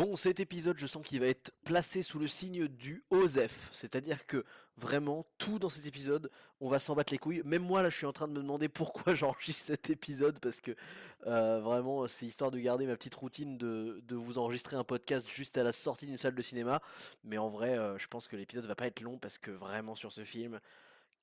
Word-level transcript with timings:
Bon, 0.00 0.16
cet 0.16 0.40
épisode, 0.40 0.78
je 0.78 0.86
sens 0.86 1.04
qu'il 1.04 1.20
va 1.20 1.26
être 1.26 1.52
placé 1.62 2.00
sous 2.00 2.18
le 2.18 2.26
signe 2.26 2.68
du 2.68 3.04
OSEF, 3.10 3.68
c'est-à-dire 3.70 4.24
que 4.24 4.46
vraiment 4.78 5.26
tout 5.36 5.58
dans 5.58 5.68
cet 5.68 5.84
épisode, 5.84 6.30
on 6.62 6.70
va 6.70 6.78
s'en 6.78 6.94
battre 6.94 7.12
les 7.12 7.18
couilles. 7.18 7.42
Même 7.44 7.60
moi, 7.62 7.82
là, 7.82 7.90
je 7.90 7.98
suis 7.98 8.06
en 8.06 8.12
train 8.14 8.26
de 8.26 8.32
me 8.32 8.38
demander 8.38 8.70
pourquoi 8.70 9.14
j'enregistre 9.14 9.62
cet 9.62 9.90
épisode 9.90 10.38
parce 10.40 10.62
que 10.62 10.74
euh, 11.26 11.60
vraiment, 11.60 12.08
c'est 12.08 12.24
histoire 12.24 12.50
de 12.50 12.58
garder 12.58 12.86
ma 12.86 12.96
petite 12.96 13.14
routine 13.14 13.58
de, 13.58 14.02
vous 14.08 14.38
enregistrer 14.38 14.74
un 14.74 14.84
podcast 14.84 15.28
juste 15.28 15.58
à 15.58 15.62
la 15.62 15.74
sortie 15.74 16.06
d'une 16.06 16.16
salle 16.16 16.34
de 16.34 16.40
cinéma. 16.40 16.80
Mais 17.22 17.36
en 17.36 17.50
vrai, 17.50 17.78
euh, 17.78 17.98
je 17.98 18.06
pense 18.06 18.26
que 18.26 18.36
l'épisode 18.36 18.64
va 18.64 18.74
pas 18.74 18.86
être 18.86 19.02
long 19.02 19.18
parce 19.18 19.36
que 19.36 19.50
vraiment 19.50 19.94
sur 19.94 20.12
ce 20.12 20.24
film, 20.24 20.60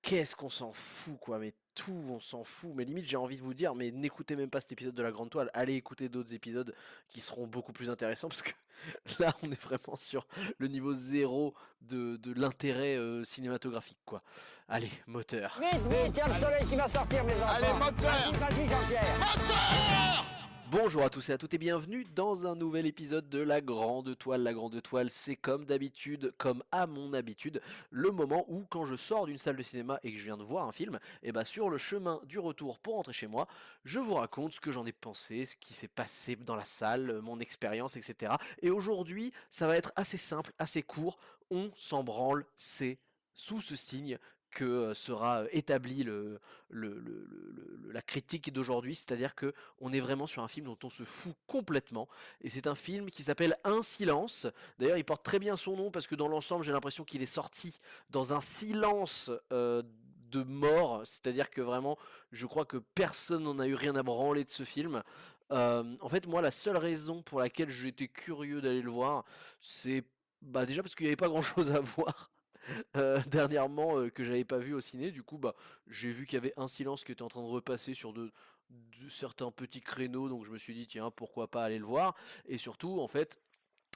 qu'est-ce 0.01 0.35
qu'on 0.35 0.49
s'en 0.49 0.71
fout, 0.73 1.17
quoi. 1.19 1.39
Mais 1.39 1.53
tout, 1.75 2.05
on 2.09 2.19
s'en 2.19 2.43
fout. 2.43 2.71
Mais 2.75 2.85
limite, 2.85 3.05
j'ai 3.05 3.17
envie 3.17 3.37
de 3.37 3.41
vous 3.41 3.53
dire, 3.53 3.75
mais 3.75 3.91
n'écoutez 3.91 4.35
même 4.35 4.49
pas 4.49 4.61
cet 4.61 4.71
épisode 4.71 4.95
de 4.95 5.03
la 5.03 5.11
Grande 5.11 5.29
Toile. 5.29 5.49
Allez 5.53 5.75
écouter 5.75 6.09
d'autres 6.09 6.33
épisodes 6.33 6.73
qui 7.07 7.21
seront 7.21 7.47
beaucoup 7.47 7.73
plus 7.73 7.89
intéressants 7.89 8.29
parce 8.29 8.41
que 8.41 8.51
là, 9.19 9.33
on 9.43 9.51
est 9.51 9.61
vraiment 9.61 9.95
sur 9.95 10.27
le 10.57 10.67
niveau 10.67 10.93
zéro 10.93 11.53
de, 11.81 12.19
l'intérêt 12.33 12.95
euh, 12.95 13.23
cinématographique, 13.23 13.99
quoi. 14.05 14.21
Allez, 14.67 14.91
moteur. 15.05 15.59
Vite, 15.59 15.81
vite, 15.83 16.11
il 16.13 16.17
y 16.17 16.21
a 16.21 16.27
le 16.27 16.33
soleil 16.33 16.65
qui 16.65 16.75
va 16.75 16.87
sortir, 16.87 17.23
mes 17.23 17.33
enfants. 17.33 17.55
Allez, 17.55 17.73
moteur 17.73 18.31
Vas-y, 18.33 18.69
Jean-Pierre. 18.69 19.17
Moteur 19.19 20.26
Bonjour 20.69 21.03
à 21.03 21.09
tous 21.09 21.29
et 21.29 21.31
à 21.31 21.37
toutes 21.37 21.53
et 21.53 21.57
bienvenue 21.57 22.03
dans 22.13 22.45
un 22.45 22.53
nouvel 22.53 22.85
épisode 22.85 23.29
de 23.29 23.39
La 23.39 23.61
Grande 23.61 24.17
Toile. 24.17 24.43
La 24.43 24.51
Grande 24.51 24.81
Toile, 24.81 25.09
c'est 25.09 25.37
comme 25.37 25.63
d'habitude, 25.63 26.33
comme 26.37 26.61
à 26.73 26.87
mon 26.87 27.13
habitude, 27.13 27.61
le 27.89 28.11
moment 28.11 28.43
où 28.49 28.65
quand 28.69 28.83
je 28.83 28.97
sors 28.97 29.27
d'une 29.27 29.37
salle 29.37 29.55
de 29.55 29.63
cinéma 29.63 29.97
et 30.03 30.11
que 30.11 30.17
je 30.17 30.25
viens 30.25 30.35
de 30.35 30.43
voir 30.43 30.67
un 30.67 30.73
film, 30.73 30.95
et 31.23 31.29
eh 31.29 31.31
bah 31.31 31.39
ben, 31.39 31.43
sur 31.45 31.69
le 31.69 31.77
chemin 31.77 32.19
du 32.25 32.37
retour 32.37 32.79
pour 32.79 32.95
rentrer 32.95 33.13
chez 33.13 33.27
moi, 33.27 33.47
je 33.85 34.01
vous 34.01 34.15
raconte 34.15 34.55
ce 34.55 34.59
que 34.59 34.73
j'en 34.73 34.85
ai 34.85 34.91
pensé, 34.91 35.45
ce 35.45 35.55
qui 35.55 35.73
s'est 35.73 35.87
passé 35.87 36.35
dans 36.35 36.57
la 36.57 36.65
salle, 36.65 37.21
mon 37.21 37.39
expérience, 37.39 37.95
etc. 37.95 38.33
Et 38.61 38.69
aujourd'hui, 38.69 39.31
ça 39.49 39.67
va 39.67 39.77
être 39.77 39.93
assez 39.95 40.17
simple, 40.17 40.51
assez 40.59 40.83
court, 40.83 41.17
on 41.49 41.71
s'en 41.77 42.03
branle, 42.03 42.45
c'est 42.57 42.99
sous 43.33 43.61
ce 43.61 43.77
signe 43.77 44.17
que 44.57 44.95
sera 44.95 45.43
établi 45.51 46.03
le, 46.03 46.39
la 46.71 48.01
critique 48.01 48.51
d'aujourd'hui, 48.51 48.95
c'est-à-dire 48.95 49.35
que 49.35 49.53
on 49.79 49.93
est 49.93 49.99
vraiment 49.99 50.25
sur 50.25 50.41
un 50.41 50.47
film 50.47 50.65
dont 50.65 50.79
on 50.83 50.89
se 50.89 51.03
fout 51.03 51.35
complètement, 51.45 52.07
et 52.41 52.49
c'est 52.49 52.65
un 52.65 52.73
film 52.73 53.11
qui 53.11 53.21
s'appelle 53.21 53.55
Un 53.63 53.83
silence. 53.83 54.47
D'ailleurs, 54.79 54.97
il 54.97 55.05
porte 55.05 55.21
très 55.21 55.37
bien 55.37 55.55
son 55.55 55.77
nom 55.77 55.91
parce 55.91 56.07
que 56.07 56.15
dans 56.15 56.27
l'ensemble, 56.27 56.63
j'ai 56.63 56.71
l'impression 56.71 57.03
qu'il 57.03 57.21
est 57.21 57.27
sorti 57.27 57.79
dans 58.09 58.33
un 58.33 58.41
silence 58.41 59.29
de 59.51 60.43
mort, 60.43 61.03
c'est-à-dire 61.05 61.51
que 61.51 61.61
vraiment, 61.61 61.95
je 62.31 62.47
crois 62.47 62.65
que 62.65 62.77
personne 62.77 63.43
n'en 63.43 63.59
a 63.59 63.67
eu 63.67 63.75
rien 63.75 63.95
à 63.95 64.01
branler 64.01 64.43
de 64.43 64.49
ce 64.49 64.63
film. 64.63 65.03
en 65.51 66.09
fait, 66.09 66.25
moi, 66.25 66.41
la 66.41 66.51
seule 66.51 66.77
raison 66.77 67.21
pour 67.21 67.39
laquelle 67.39 67.69
j'étais 67.69 68.07
curieux 68.07 68.59
d'aller 68.59 68.81
le 68.81 68.89
voir, 68.89 69.23
c'est 69.61 70.03
bah 70.41 70.65
déjà 70.65 70.81
parce 70.81 70.95
qu'il 70.95 71.05
n'y 71.05 71.09
avait 71.09 71.15
pas 71.15 71.29
grand-chose 71.29 71.71
à 71.71 71.79
voir. 71.95 72.31
Euh, 72.95 73.21
dernièrement 73.27 73.99
euh, 73.99 74.09
que 74.09 74.23
j'avais 74.23 74.43
pas 74.43 74.57
vu 74.57 74.73
au 74.73 74.81
ciné. 74.81 75.11
Du 75.11 75.23
coup, 75.23 75.37
bah, 75.37 75.55
j'ai 75.87 76.11
vu 76.11 76.25
qu'il 76.25 76.35
y 76.35 76.37
avait 76.37 76.53
un 76.57 76.67
silence 76.67 77.03
qui 77.03 77.11
était 77.11 77.21
en 77.21 77.27
train 77.27 77.41
de 77.41 77.47
repasser 77.47 77.93
sur 77.93 78.13
de, 78.13 78.31
certains 79.09 79.51
petits 79.51 79.81
créneaux, 79.81 80.29
donc 80.29 80.45
je 80.45 80.51
me 80.51 80.57
suis 80.57 80.73
dit 80.73 80.87
tiens 80.87 81.11
pourquoi 81.11 81.49
pas 81.49 81.63
aller 81.63 81.79
le 81.79 81.85
voir. 81.85 82.15
Et 82.47 82.57
surtout, 82.57 82.99
en 82.99 83.07
fait, 83.07 83.39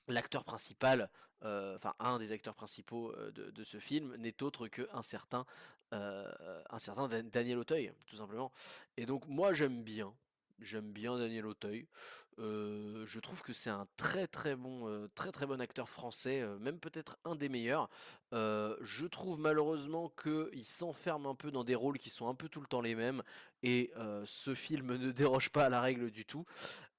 l'acteur 0.08 0.44
principal, 0.44 1.10
euh, 1.44 1.76
enfin 1.76 1.96
un 2.00 2.20
des 2.20 2.32
acteurs 2.32 2.56
principaux 2.56 3.14
de, 3.34 3.64
ce 3.64 3.80
film 3.80 4.16
n'est 4.18 4.44
autre 4.44 4.68
qu'un 4.68 5.02
certain, 5.02 5.46
un 5.92 6.80
certain 6.80 7.08
Daniel 7.08 7.58
Auteuil, 7.58 7.92
tout 8.06 8.18
simplement. 8.18 8.52
Et 8.98 9.06
donc 9.06 9.28
moi 9.28 9.54
j'aime 9.54 9.84
bien, 9.84 10.14
j'aime 10.60 10.92
bien 10.92 11.18
Daniel 11.18 11.46
Auteuil 11.48 11.88
je 12.38 13.20
trouve 13.20 13.42
que 13.42 13.54
c'est 13.54 13.70
un 13.70 13.88
très 13.98 14.28
très 14.28 14.56
bon, 14.56 15.10
très 15.16 15.32
très 15.32 15.46
bon 15.46 15.60
acteur 15.62 15.90
français, 15.90 16.44
même 16.60 16.80
peut-être 16.80 17.18
un 17.26 17.36
des 17.36 17.50
meilleurs. 17.50 17.90
je 18.32 19.06
trouve 19.08 19.40
malheureusement 19.40 20.12
qu'il 20.22 20.66
s'enferme 20.66 21.26
un 21.26 21.36
peu 21.36 21.52
dans 21.52 21.64
des 21.64 21.76
rôles 21.76 21.98
qui 21.98 22.10
sont 22.10 22.28
un 22.28 22.36
peu 22.36 22.50
tout 22.50 22.62
le 22.62 22.68
temps 22.68 22.82
les 22.82 22.96
mêmes, 22.96 23.22
et 23.64 23.92
ce 24.26 24.54
film 24.54 24.96
ne 24.96 25.12
déroge 25.12 25.50
pas 25.50 25.66
à 25.66 25.70
la 25.70 25.82
règle 25.82 26.12
du 26.12 26.26
tout. 26.26 26.46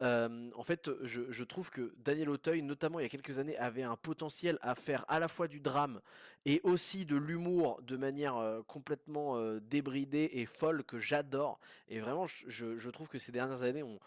en 0.00 0.62
fait, 0.64 0.90
je, 1.02 1.44
trouve 1.44 1.70
que 1.70 1.94
Daniel 1.98 2.30
Auteuil, 2.30 2.62
notamment 2.62 3.00
il 3.00 3.02
y 3.02 3.06
a 3.06 3.08
quelques 3.08 3.38
années, 3.38 3.56
avait 3.58 3.82
un 3.82 3.96
potentiel 3.96 4.58
à 4.62 4.74
faire 4.74 5.04
à 5.08 5.18
la 5.18 5.28
fois 5.28 5.48
du 5.48 5.60
drame 5.60 6.00
et 6.44 6.60
aussi 6.64 7.06
de 7.06 7.16
l'humour 7.16 7.80
de 7.82 7.96
manière 7.96 8.62
complètement 8.66 9.40
débridée 9.60 10.30
et 10.32 10.46
folle 10.46 10.84
que 10.84 10.98
j'adore. 10.98 11.58
Et 11.88 12.00
vraiment, 12.00 12.26
je, 12.26 12.90
trouve 12.90 13.08
que 13.08 13.18
ces 13.18 13.32
dernières 13.32 13.62
années, 13.62 13.82
on, 13.82 13.98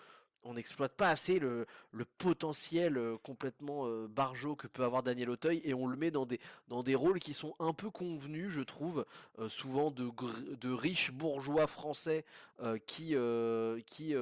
on 0.45 0.53
n'exploite 0.53 0.93
pas 0.93 1.09
assez 1.09 1.39
le, 1.39 1.65
potentiel 2.17 2.97
euh, 2.97 3.17
complètement 3.17 3.87
euh, 3.87 4.07
que 4.57 4.67
peut 4.67 4.83
avoir 4.83 5.03
Daniel 5.03 5.29
Auteuil 5.29 5.61
et 5.63 5.73
on 5.73 5.87
le 5.87 5.97
met 5.97 6.11
dans 6.11 6.25
des, 6.25 6.39
dans 6.67 6.83
des 6.83 6.95
rôles 6.95 7.19
qui 7.19 7.33
sont 7.33 7.55
un 7.59 7.73
peu 7.73 7.89
convenus, 7.89 8.49
je 8.49 8.61
trouve, 8.61 9.05
euh, 9.39 9.49
souvent 9.49 9.91
de, 9.91 10.09
de 10.61 10.71
riches 10.71 11.11
bourgeois 11.11 11.67
français 11.67 12.23
qui, 12.85 13.15
qui 13.85 14.15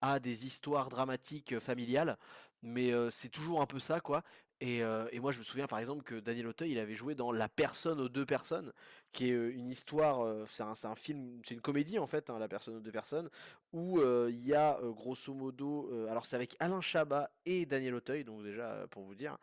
a 0.00 0.20
des 0.20 0.46
histoires 0.46 0.88
dramatiques 0.88 1.58
familiales, 1.58 2.16
mais 2.62 2.92
c'est 3.10 3.28
toujours 3.28 3.60
un 3.60 3.66
peu 3.66 3.80
ça, 3.80 4.00
quoi. 4.00 4.22
Et, 4.60 4.82
moi, 5.20 5.32
je 5.32 5.38
me 5.38 5.44
souviens 5.44 5.66
par 5.66 5.78
exemple 5.78 6.02
que 6.02 6.14
Daniel 6.14 6.46
Auteuil, 6.46 6.72
il 6.72 6.78
avait 6.78 6.94
joué 6.94 7.14
dans 7.14 7.30
La 7.30 7.48
personne 7.48 8.00
aux 8.00 8.08
deux 8.08 8.24
personnes, 8.24 8.72
qui 9.12 9.30
est 9.30 9.50
une 9.50 9.68
histoire, 9.68 10.46
c'est 10.48 10.62
un, 10.62 10.94
film, 10.94 11.40
c'est 11.44 11.54
une 11.54 11.60
comédie 11.60 11.98
en 11.98 12.06
fait, 12.06 12.30
hein, 12.30 12.38
La 12.38 12.48
personne 12.48 12.76
aux 12.76 12.80
deux 12.80 12.92
personnes, 12.92 13.28
où 13.72 14.00
il 14.00 14.46
y 14.46 14.54
a 14.54 14.78
grosso 14.82 15.34
modo, 15.34 15.90
alors 16.08 16.24
c'est 16.24 16.36
avec 16.36 16.56
Alain 16.58 16.80
Chabat 16.80 17.30
et 17.44 17.66
Daniel 17.66 17.94
Auteuil, 17.96 18.24
donc 18.24 18.42
déjà 18.42 18.86
pour 18.90 19.02
vous 19.02 19.14
dire, 19.14 19.36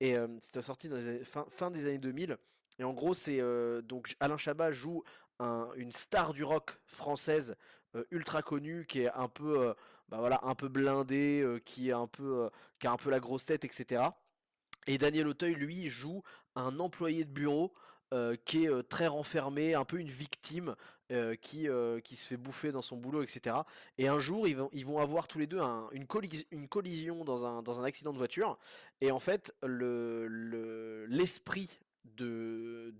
et 0.00 0.16
c'était 0.40 0.62
sorti 0.62 0.90
fin, 1.24 1.70
des 1.70 1.86
années 1.86 1.98
2000. 1.98 2.36
Et 2.78 2.84
en 2.84 2.92
gros, 2.92 3.14
c'est 3.14 3.40
donc 3.82 4.16
Alain 4.18 4.36
Chabat 4.36 4.72
joue 4.72 5.04
une 5.76 5.92
star 5.92 6.32
du 6.32 6.42
rock 6.42 6.72
française 6.86 7.54
ultra 8.10 8.42
connue, 8.42 8.84
qui 8.84 9.02
est 9.02 9.12
un 9.12 9.28
peu, 9.28 9.74
bah 10.08 10.18
voilà, 10.18 10.40
un 10.42 10.56
peu 10.56 10.68
blindée, 10.68 11.60
qui 11.64 11.90
est 11.90 11.92
un 11.92 12.08
peu, 12.08 12.50
qui 12.80 12.88
a 12.88 12.92
un 12.92 12.96
peu 12.96 13.10
la 13.10 13.20
grosse 13.20 13.44
tête, 13.44 13.64
etc. 13.64 14.02
Et 14.86 14.98
Daniel 14.98 15.28
Auteuil, 15.28 15.54
lui, 15.54 15.88
joue 15.88 16.22
un 16.54 16.78
employé 16.80 17.24
de 17.24 17.30
bureau 17.30 17.72
euh, 18.14 18.36
qui 18.44 18.64
est 18.64 18.70
euh, 18.70 18.82
très 18.84 19.08
renfermé, 19.08 19.74
un 19.74 19.84
peu 19.84 19.98
une 19.98 20.10
victime 20.10 20.76
euh, 21.10 21.34
qui, 21.34 21.66
qui 22.04 22.14
se 22.14 22.28
fait 22.28 22.36
bouffer 22.36 22.70
dans 22.70 22.82
son 22.82 22.96
boulot, 22.96 23.24
etc. 23.24 23.56
Et 23.98 24.06
un 24.06 24.20
jour, 24.20 24.46
ils 24.46 24.56
vont, 24.56 24.70
ils 24.72 24.86
vont 24.86 25.00
avoir 25.00 25.26
tous 25.26 25.40
les 25.40 25.48
deux 25.48 25.60
une, 25.90 26.06
collision 26.68 27.24
dans 27.24 27.44
un, 27.44 27.62
dans 27.62 27.80
un 27.80 27.84
accident 27.84 28.12
de 28.12 28.18
voiture. 28.18 28.58
Et 29.00 29.10
en 29.10 29.18
fait, 29.18 29.52
l'esprit 31.08 31.80
le, 32.04 32.14
de, 32.16 32.94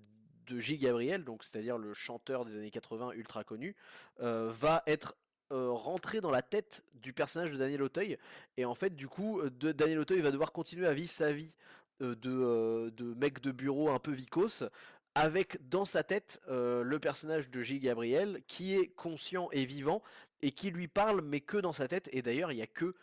de 0.47 0.59
Gilles 0.59 0.81
Gabriel, 0.81 1.23
donc 1.23 1.45
c'est-à-dire 1.45 1.79
le 1.79 1.95
chanteur 1.95 2.45
des 2.45 2.57
années 2.57 2.73
80 2.73 3.13
ultra 3.13 3.45
connu, 3.45 3.77
va 4.19 4.83
être 4.89 5.17
rentré 5.51 6.21
dans 6.21 6.33
la 6.33 6.43
tête 6.43 6.83
du 6.95 7.13
personnage 7.13 7.53
de 7.53 7.57
Daniel 7.57 7.81
Auteuil 7.83 8.19
et 8.57 8.65
en 8.65 8.75
fait 8.75 8.97
du 8.97 9.07
coup 9.07 9.41
Daniel 9.49 10.01
Auteuil 10.01 10.21
va 10.21 10.33
devoir 10.33 10.51
continuer 10.51 10.89
à 10.89 10.93
vivre 10.93 11.13
sa 11.13 11.31
vie 11.31 11.55
de, 12.01 12.91
de 12.91 13.15
mec 13.15 13.41
de 13.41 13.53
bureau 13.53 13.91
un 13.91 13.99
peu 13.99 14.13
vicose 14.13 14.69
avec 15.15 15.67
dans 15.71 15.87
sa 15.87 16.03
tête 16.03 16.41
le 16.49 16.99
personnage 16.99 17.51
de 17.51 17.63
Gilles 17.63 17.81
Gabriel 17.81 18.43
qui 18.47 18.75
est 18.75 18.89
conscient 18.89 19.49
et 19.51 19.65
vivant 19.65 20.03
et 20.43 20.51
qui 20.51 20.71
lui 20.71 20.89
parle 20.89 21.23
mais 21.23 21.41
que 21.41 21.57
dans 21.57 21.73
sa 21.73 21.89
tête. 21.89 22.09
Et 22.13 22.21
d'ailleurs 22.21 22.53
il 22.53 22.57
n'y 22.57 22.63
a 22.63 22.67
que 22.67 22.95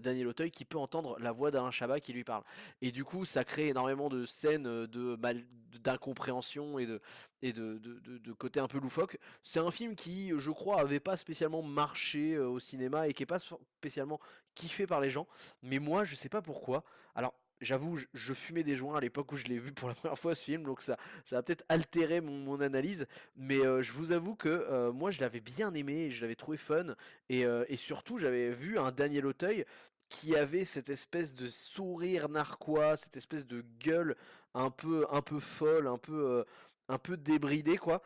Daniel 0.00 0.26
Auteuil 0.26 0.50
qui 0.50 0.64
peut 0.64 0.76
entendre 0.76 1.16
la 1.18 1.32
voix 1.32 1.50
d'Alain 1.50 1.70
Chabat 1.70 2.00
qui 2.00 2.12
lui 2.12 2.24
parle. 2.24 2.42
Et 2.82 2.90
du 2.90 3.04
coup 3.04 3.24
ça 3.24 3.44
crée 3.44 3.68
énormément 3.68 4.08
de 4.08 4.24
scènes 4.24 4.86
de 4.86 5.16
mal 5.16 5.44
d'incompréhension 5.78 6.78
et 6.78 6.86
de 6.86 7.00
et 7.42 7.52
de, 7.52 7.78
de, 7.78 8.32
côté 8.32 8.60
un 8.60 8.66
peu 8.66 8.78
loufoque. 8.78 9.16
C'est 9.42 9.60
un 9.60 9.70
film 9.70 9.94
qui 9.94 10.32
je 10.36 10.50
crois 10.50 10.80
avait 10.80 11.00
pas 11.00 11.16
spécialement 11.16 11.62
marché 11.62 12.38
au 12.38 12.58
cinéma 12.58 13.08
et 13.08 13.14
qui 13.14 13.22
est 13.22 13.26
pas 13.26 13.38
spécialement 13.78 14.20
kiffé 14.54 14.86
par 14.86 15.00
les 15.00 15.10
gens. 15.10 15.26
Mais 15.62 15.78
moi 15.78 16.04
je 16.04 16.16
sais 16.16 16.28
pas 16.28 16.42
pourquoi. 16.42 16.84
Alors 17.14 17.34
j'avoue, 17.60 17.98
je, 18.14 18.34
fumais 18.34 18.62
des 18.62 18.76
joints 18.76 18.96
à 18.96 19.00
l'époque 19.00 19.32
où 19.32 19.36
je 19.36 19.46
l'ai 19.46 19.58
vu 19.58 19.72
pour 19.72 19.88
la 19.88 19.94
première 19.96 20.18
fois 20.18 20.34
ce 20.34 20.44
film, 20.44 20.62
donc 20.62 20.82
ça, 20.82 20.96
a 21.32 21.42
peut-être 21.42 21.64
altéré 21.68 22.20
mon, 22.20 22.60
analyse, 22.60 23.06
mais 23.36 23.58
euh, 23.58 23.82
je 23.82 23.92
vous 23.92 24.12
avoue 24.12 24.34
que 24.34 24.48
euh, 24.48 24.92
moi 24.92 25.10
je 25.10 25.20
l'avais 25.20 25.40
bien 25.40 25.72
aimé, 25.74 26.10
je 26.10 26.20
l'avais 26.20 26.34
trouvé 26.34 26.56
fun, 26.56 26.94
et, 27.28 27.44
euh, 27.44 27.64
et 27.68 27.76
surtout 27.76 28.18
j'avais 28.18 28.50
vu 28.50 28.78
un 28.78 28.92
Daniel 28.92 29.26
Auteuil 29.26 29.64
qui 30.08 30.36
avait 30.36 30.64
cette 30.64 30.90
espèce 30.90 31.34
de 31.34 31.46
sourire 31.46 32.28
narquois, 32.28 32.96
cette 32.96 33.16
espèce 33.16 33.46
de 33.46 33.64
gueule 33.78 34.16
un 34.54 34.70
peu, 34.70 35.06
un 35.10 35.22
peu 35.22 35.38
folle, 35.38 35.86
un 35.86 35.98
peu, 35.98 36.44
un 36.88 36.98
peu 36.98 37.16
débridée 37.16 37.78
quoi, 37.78 38.02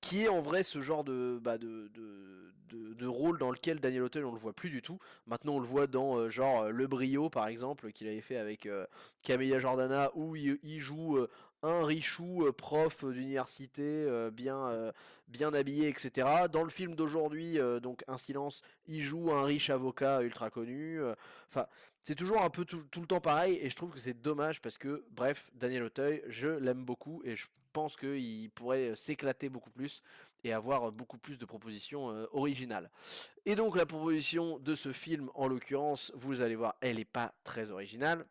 qui 0.00 0.24
est 0.24 0.28
en 0.28 0.40
vrai 0.40 0.62
ce 0.62 0.80
genre 0.80 1.04
de, 1.04 1.38
bah 1.42 1.58
de, 1.58 1.76
rôle 3.06 3.38
dans 3.38 3.50
lequel 3.50 3.78
Daniel 3.78 4.02
Auteuil 4.02 4.24
on 4.24 4.32
le 4.32 4.38
voit 4.38 4.52
plus 4.52 4.68
du 4.68 4.82
tout. 4.82 4.98
Maintenant 5.26 5.54
on 5.54 5.60
le 5.60 5.66
voit 5.66 5.86
dans 5.86 6.16
euh, 6.16 6.28
genre 6.28 6.70
Le 6.70 6.86
Brio 6.88 7.30
par 7.30 7.46
exemple 7.46 7.92
qu'il 7.92 8.08
avait 8.08 8.20
fait 8.20 8.36
avec 8.36 8.66
euh, 8.66 8.84
Camilla 9.22 9.60
Jordana 9.60 10.10
où 10.14 10.34
il, 10.34 10.80
joue 10.80 11.16
euh, 11.16 11.30
un 11.66 11.84
richou 11.84 12.50
prof 12.56 13.04
d'université, 13.04 14.06
bien, 14.32 14.92
bien 15.28 15.52
habillé, 15.52 15.88
etc. 15.88 16.48
Dans 16.50 16.62
le 16.62 16.70
film 16.70 16.94
d'aujourd'hui, 16.94 17.58
donc 17.82 18.02
Un 18.08 18.18
silence, 18.18 18.62
il 18.86 19.00
joue 19.00 19.32
un 19.32 19.44
riche 19.44 19.70
avocat 19.70 20.22
ultra 20.22 20.50
connu. 20.50 21.00
Enfin, 21.48 21.66
c'est 22.02 22.14
toujours 22.14 22.42
un 22.42 22.50
peu 22.50 22.64
tout, 22.64 22.84
le 22.94 23.06
temps 23.06 23.20
pareil, 23.20 23.58
et 23.60 23.68
je 23.68 23.76
trouve 23.76 23.90
que 23.90 23.98
c'est 23.98 24.20
dommage 24.20 24.60
parce 24.60 24.78
que, 24.78 25.04
bref, 25.10 25.50
Daniel 25.54 25.82
Auteuil, 25.82 26.22
je 26.28 26.48
l'aime 26.48 26.84
beaucoup, 26.84 27.20
et 27.24 27.36
je 27.36 27.46
pense 27.72 27.96
qu'il 27.96 28.48
pourrait 28.50 28.94
s'éclater 28.94 29.48
beaucoup 29.48 29.70
plus 29.70 30.02
et 30.44 30.52
avoir 30.52 30.92
beaucoup 30.92 31.18
plus 31.18 31.38
de 31.38 31.44
propositions 31.44 32.06
originales. 32.32 32.90
Et 33.44 33.56
donc 33.56 33.76
la 33.76 33.86
proposition 33.86 34.58
de 34.58 34.74
ce 34.74 34.92
film, 34.92 35.30
en 35.34 35.48
l'occurrence, 35.48 36.12
vous 36.14 36.40
allez 36.40 36.56
voir, 36.56 36.76
elle 36.80 36.96
n'est 36.96 37.04
pas 37.04 37.34
très 37.44 37.70
originale 37.70 38.24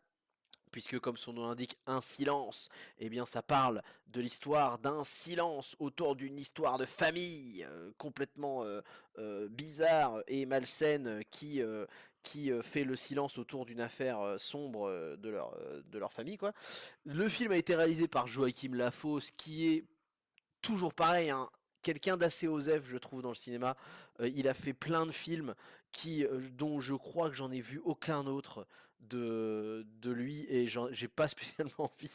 puisque 0.76 0.98
comme 0.98 1.16
son 1.16 1.32
nom 1.32 1.48
l'indique, 1.48 1.78
un 1.86 2.02
silence, 2.02 2.68
eh 2.98 3.08
bien 3.08 3.24
ça 3.24 3.40
parle 3.40 3.82
de 4.08 4.20
l'histoire 4.20 4.78
d'un 4.78 5.04
silence 5.04 5.74
autour 5.78 6.16
d'une 6.16 6.38
histoire 6.38 6.76
de 6.76 6.84
famille 6.84 7.64
euh, 7.66 7.92
complètement 7.96 8.62
euh, 8.62 8.82
euh, 9.16 9.48
bizarre 9.48 10.22
et 10.28 10.44
malsaine 10.44 11.22
qui, 11.30 11.62
qui 12.22 12.50
fait 12.62 12.84
le 12.84 12.94
silence 12.94 13.38
autour 13.38 13.64
d'une 13.64 13.80
affaire 13.80 14.34
sombre 14.36 15.16
de, 15.16 15.30
leur, 15.30 15.58
de 15.86 15.98
leur 15.98 16.12
famille. 16.12 16.36
Quoi. 16.36 16.52
Le 17.06 17.26
film 17.30 17.52
a 17.52 17.56
été 17.56 17.74
réalisé 17.74 18.06
par 18.06 18.26
Joachim 18.26 18.74
Lafosse, 18.74 19.30
qui 19.30 19.68
est 19.68 19.84
toujours 20.60 20.92
pareil, 20.92 21.30
hein, 21.30 21.48
quelqu'un 21.80 22.18
d'assez 22.18 22.48
osef, 22.48 22.86
je 22.86 22.98
trouve, 22.98 23.22
dans 23.22 23.30
le 23.30 23.34
cinéma. 23.34 23.78
il 24.20 24.46
a 24.46 24.52
fait 24.52 24.74
plein 24.74 25.06
de 25.06 25.12
films 25.12 25.54
qui, 25.90 26.26
dont 26.52 26.80
je 26.80 26.92
crois 26.92 27.30
que 27.30 27.34
j'en 27.34 27.50
ai 27.50 27.62
vu 27.62 27.80
aucun 27.82 28.26
autre 28.26 28.66
de, 29.00 29.86
de 30.00 30.10
lui 30.10 30.46
et 30.48 30.68
j'ai 30.68 31.08
pas 31.08 31.28
spécialement 31.28 31.92
envie 31.92 32.10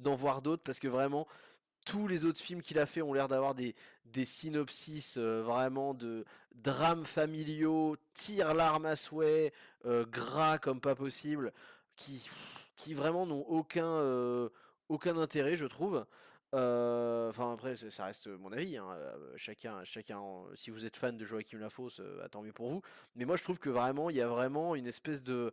d'en 0.00 0.14
voir 0.14 0.42
d'autres 0.42 0.62
parce 0.62 0.80
que 0.80 0.88
vraiment 0.88 1.26
tous 1.84 2.08
les 2.08 2.24
autres 2.24 2.40
films 2.40 2.62
qu'il 2.62 2.78
a 2.78 2.86
fait 2.86 3.02
ont 3.02 3.12
l'air 3.12 3.28
d'avoir 3.28 3.54
des, 3.54 3.74
des 4.06 4.24
synopsis 4.24 5.16
euh, 5.16 5.42
vraiment 5.42 5.94
de 5.94 6.24
drames 6.54 7.04
familiaux, 7.04 7.96
tir 8.14 8.54
l'arme 8.54 8.86
à 8.86 8.96
souhait, 8.96 9.52
euh, 9.84 10.04
gras 10.06 10.58
comme 10.58 10.80
pas 10.80 10.94
possible, 10.94 11.52
qui, 11.96 12.28
qui 12.76 12.94
vraiment 12.94 13.26
n'ont 13.26 13.44
aucun, 13.46 13.86
euh, 13.86 14.48
aucun 14.88 15.16
intérêt, 15.18 15.56
je 15.56 15.66
trouve. 15.66 16.06
Enfin 16.52 17.52
après 17.52 17.74
ça 17.74 18.04
reste 18.04 18.28
mon 18.28 18.52
avis, 18.52 18.76
hein, 18.76 18.86
chacun, 19.36 19.82
chacun. 19.82 20.22
Si 20.54 20.70
vous 20.70 20.86
êtes 20.86 20.96
fan 20.96 21.16
de 21.16 21.24
Joachim 21.24 21.58
Lafosse, 21.58 22.00
tant 22.30 22.42
mieux 22.42 22.52
pour 22.52 22.70
vous. 22.70 22.80
Mais 23.16 23.24
moi 23.24 23.36
je 23.36 23.42
trouve 23.42 23.58
que 23.58 23.70
vraiment 23.70 24.08
il 24.08 24.14
y 24.14 24.20
a 24.20 24.28
vraiment 24.28 24.76
une 24.76 24.86
espèce 24.86 25.24
de 25.24 25.52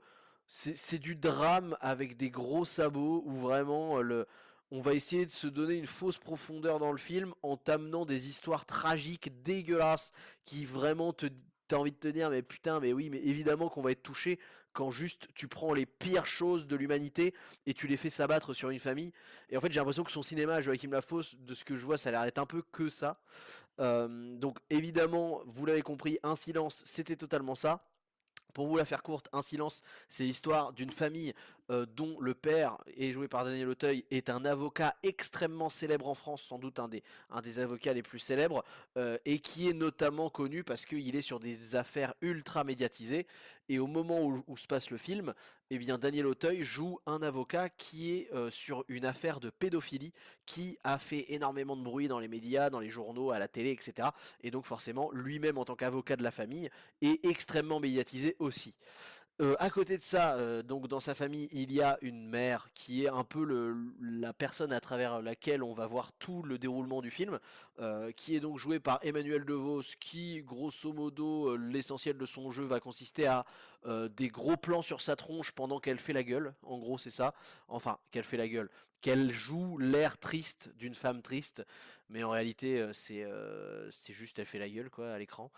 c'est 0.54 1.00
du 1.00 1.16
drame 1.16 1.78
avec 1.80 2.18
des 2.18 2.30
gros 2.30 2.66
sabots 2.66 3.24
où 3.26 3.38
vraiment 3.38 4.04
euh, 4.04 4.26
on 4.70 4.82
va 4.82 4.94
essayer 4.94 5.26
de 5.26 5.32
se 5.32 5.48
donner 5.48 5.76
une 5.76 5.88
fausse 5.88 6.18
profondeur 6.18 6.78
dans 6.78 6.92
le 6.92 6.98
film 6.98 7.34
en 7.42 7.56
t'amenant 7.56 8.06
des 8.06 8.28
histoires 8.28 8.66
tragiques, 8.66 9.42
dégueulasses, 9.44 10.12
qui 10.44 10.66
vraiment 10.66 11.14
te 11.14 11.28
t'as 11.70 11.78
envie 11.78 11.94
de 11.94 11.98
te 11.98 12.10
dire 12.10 12.30
mais 12.30 12.42
putain 12.42 12.82
mais 12.82 12.92
oui 12.92 13.10
mais 13.10 13.20
évidemment 13.20 13.70
qu'on 13.70 13.82
va 13.82 13.92
être 13.92 14.04
touché 14.04 14.40
quand 14.74 14.92
juste 14.92 15.30
tu 15.36 15.48
prends 15.48 15.74
les 15.74 15.86
pires 15.86 16.26
choses 16.26 16.68
de 16.68 16.76
l'humanité 16.76 17.34
et 17.66 17.74
tu 17.74 17.88
les 17.88 17.96
fais 17.96 18.10
s'abattre 18.10 18.54
sur 18.54 18.72
une 18.72 18.80
famille. 18.80 19.14
Et 19.50 19.56
en 19.56 19.62
fait 19.62 19.72
j'ai 19.72 19.80
l'impression 19.80 20.04
que 20.04 20.12
son 20.12 20.22
cinéma 20.22 20.60
Joachim 20.60 20.92
Lafosse 20.92 21.36
de 21.36 21.56
ce 21.56 21.64
que 21.64 21.78
je 21.78 21.86
vois 21.86 21.98
ça 21.98 22.10
a 22.10 22.12
l'air 22.12 22.24
d'être 22.26 22.40
un 22.40 22.46
peu 22.46 22.62
que 22.74 22.90
ça. 22.90 23.22
Euh, 23.80 24.36
donc 24.36 24.58
évidemment 24.70 25.44
vous 25.46 25.66
l'avez 25.66 25.82
compris 25.82 26.20
un 26.24 26.36
silence 26.36 26.84
c'était 26.86 27.16
totalement 27.16 27.56
ça 27.56 27.86
pour 28.54 28.68
vous 28.68 28.78
la 28.78 28.86
faire 28.86 29.04
courte, 29.04 29.30
Un 29.34 29.42
silence, 29.42 29.82
c'est 30.10 30.24
l'histoire 30.24 30.74
d'une 30.74 30.92
famille 30.92 31.34
euh, 31.72 31.86
dont 31.96 32.20
le 32.20 32.34
père, 32.34 32.78
est 32.98 33.14
joué 33.14 33.30
par 33.30 33.46
Daniel 33.46 33.70
Auteuil, 33.70 34.04
est 34.12 34.30
un 34.30 34.44
avocat 34.44 34.96
extrêmement 35.04 35.70
célèbre 35.70 36.08
en 36.08 36.16
France, 36.16 36.42
sans 36.42 36.60
doute 36.60 36.80
un 36.80 36.90
des, 36.90 37.60
avocats 37.60 37.94
les 37.94 38.04
plus 38.04 38.20
célèbres, 38.20 38.64
euh, 38.98 39.18
et 39.24 39.40
qui 39.40 39.70
est 39.70 39.74
notamment 39.74 40.30
connu 40.30 40.66
parce 40.66 40.86
qu'il 40.86 41.16
est 41.16 41.22
sur 41.22 41.40
des 41.40 41.76
affaires 41.76 42.14
ultra 42.22 42.66
médiatisées. 42.66 43.26
Et 43.70 43.80
au 43.80 43.88
moment 43.88 44.22
où, 44.22 44.58
se 44.58 44.68
passe 44.68 44.90
le 44.90 44.98
film, 44.98 45.34
eh 45.70 45.78
bien 45.78 45.98
Daniel 45.98 46.28
Auteuil 46.28 46.62
joue 46.62 47.00
un 47.06 47.22
avocat 47.22 47.70
qui 47.70 48.12
est 48.12 48.34
euh, 48.34 48.50
sur 48.50 48.84
une 48.90 49.06
affaire 49.06 49.40
de 49.40 49.50
pédophilie 49.50 50.12
qui 50.46 50.78
a 50.84 51.00
fait 51.00 51.28
énormément 51.30 51.78
de 51.78 51.84
bruit 51.84 52.10
dans 52.10 52.20
les 52.20 52.28
médias, 52.28 52.70
dans 52.70 52.82
les 52.82 52.90
journaux, 52.90 53.32
à 53.32 53.40
la 53.40 53.48
télé, 53.48 53.72
etc. 53.72 54.10
Et 54.44 54.52
donc 54.52 54.66
forcément, 54.66 55.10
lui-même 55.14 55.58
en 55.58 55.64
tant 55.64 55.76
qu'avocat 55.76 56.18
de 56.18 56.24
la 56.24 56.32
famille 56.32 56.70
est 57.02 57.24
extrêmement 57.26 57.80
médiatisé 57.80 58.36
aussi. 58.40 58.76
Euh, 59.40 59.56
à 59.60 59.72
côté 59.72 59.98
de 59.98 60.04
ça, 60.04 60.36
euh, 60.36 60.62
donc 60.62 60.88
dans 60.88 61.00
sa 61.00 61.16
famille, 61.16 61.50
il 61.52 61.72
y 61.72 61.82
a 61.82 61.98
une 62.02 62.28
mère 62.28 62.70
qui 62.76 63.06
est 63.06 63.08
un 63.08 63.24
peu 63.24 63.76
la 64.00 64.34
personne 64.34 64.72
à 64.72 64.80
travers 64.80 65.20
laquelle 65.22 65.64
on 65.64 65.74
va 65.74 65.88
voir 65.88 66.12
tout 66.20 66.44
le 66.44 66.60
déroulement 66.60 67.02
du 67.02 67.10
film, 67.10 67.40
euh, 67.80 68.12
qui 68.12 68.36
est 68.36 68.40
donc 68.40 68.60
jouée 68.60 68.80
par 68.80 69.00
Emmanuel 69.02 69.44
DeVos, 69.44 69.96
qui, 70.00 70.44
grosso 70.44 70.94
modo, 70.94 71.56
l'essentiel 71.56 72.18
de 72.18 72.26
son 72.28 72.52
jeu 72.52 72.66
va 72.66 72.80
consister 72.80 73.26
à 73.28 73.46
des 74.16 74.28
gros 74.28 74.58
plans 74.58 74.84
sur 74.84 75.02
sa 75.02 75.16
tronche 75.16 75.54
pendant 75.54 75.80
qu'elle 75.80 75.98
fait 75.98 76.14
la 76.14 76.24
gueule. 76.24 76.54
En 76.62 76.78
gros, 76.78 77.00
c'est 77.00 77.10
ça. 77.10 77.34
Enfin, 77.68 77.98
qu'elle 78.12 78.24
fait 78.24 78.38
la 78.38 78.48
gueule. 78.48 78.70
Qu'elle 79.02 79.34
joue 79.34 79.80
l'air 79.80 80.20
triste 80.20 80.70
d'une 80.78 80.94
femme 80.94 81.24
triste, 81.24 81.66
mais 82.10 82.22
en 82.24 82.30
réalité, 82.30 82.92
c'est 82.94 83.26
juste 84.14 84.38
elle 84.38 84.46
fait 84.46 84.60
la 84.60 84.70
gueule 84.70 84.92
quoi 84.92 85.14
à 85.14 85.18
l'écran. 85.18 85.52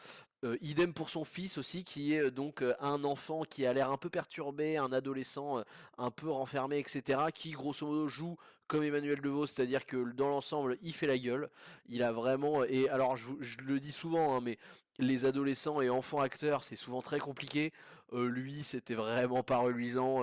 Euh, 0.44 0.57
idem 0.62 0.94
pour 0.94 1.10
son 1.10 1.24
fils 1.24 1.57
aussi, 1.57 1.86
qui 1.86 2.13
est 2.13 2.24
euh, 2.24 2.31
donc 2.31 2.62
euh, 2.62 2.74
un 2.81 3.06
enfant 3.06 3.44
qui 3.44 3.66
a 3.66 3.72
l'air 3.72 3.92
un 3.92 3.98
peu 3.98 4.10
perturbé, 4.10 4.75
un 4.75 4.92
adolescent 4.92 5.63
un 5.98 6.12
peu 6.12 6.30
renfermé, 6.30 6.80
etc., 6.80 7.22
qui 7.34 7.51
grosso 7.51 7.86
modo 7.86 8.07
joue 8.10 8.38
comme 8.68 8.84
Emmanuel 8.84 9.22
Devos, 9.22 9.48
c'est-à-dire 9.48 9.86
que 9.86 10.12
dans 10.13 10.30
l'ensemble, 10.30 10.78
il 10.81 10.94
fait 10.94 11.07
la 11.07 11.18
gueule. 11.18 11.50
Il 11.88 12.04
a 12.04 12.12
vraiment, 12.12 12.63
et 12.63 12.90
alors 12.90 13.16
je, 13.18 13.31
le 13.66 13.80
dis 13.80 13.92
souvent, 13.92 14.36
hein, 14.36 14.42
mais 14.42 14.57
les 15.00 15.25
adolescents 15.25 15.81
et 15.81 15.90
enfants 15.90 16.19
acteurs, 16.19 16.63
c'est 16.63 16.75
souvent 16.75 17.01
très 17.01 17.19
compliqué. 17.19 17.72
lui, 18.12 18.63
c'était 18.63 18.95
vraiment 18.95 19.44
pas 19.44 19.57
reluisant. 19.57 20.22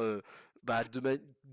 Bah, 0.63 0.85
de, 0.85 1.01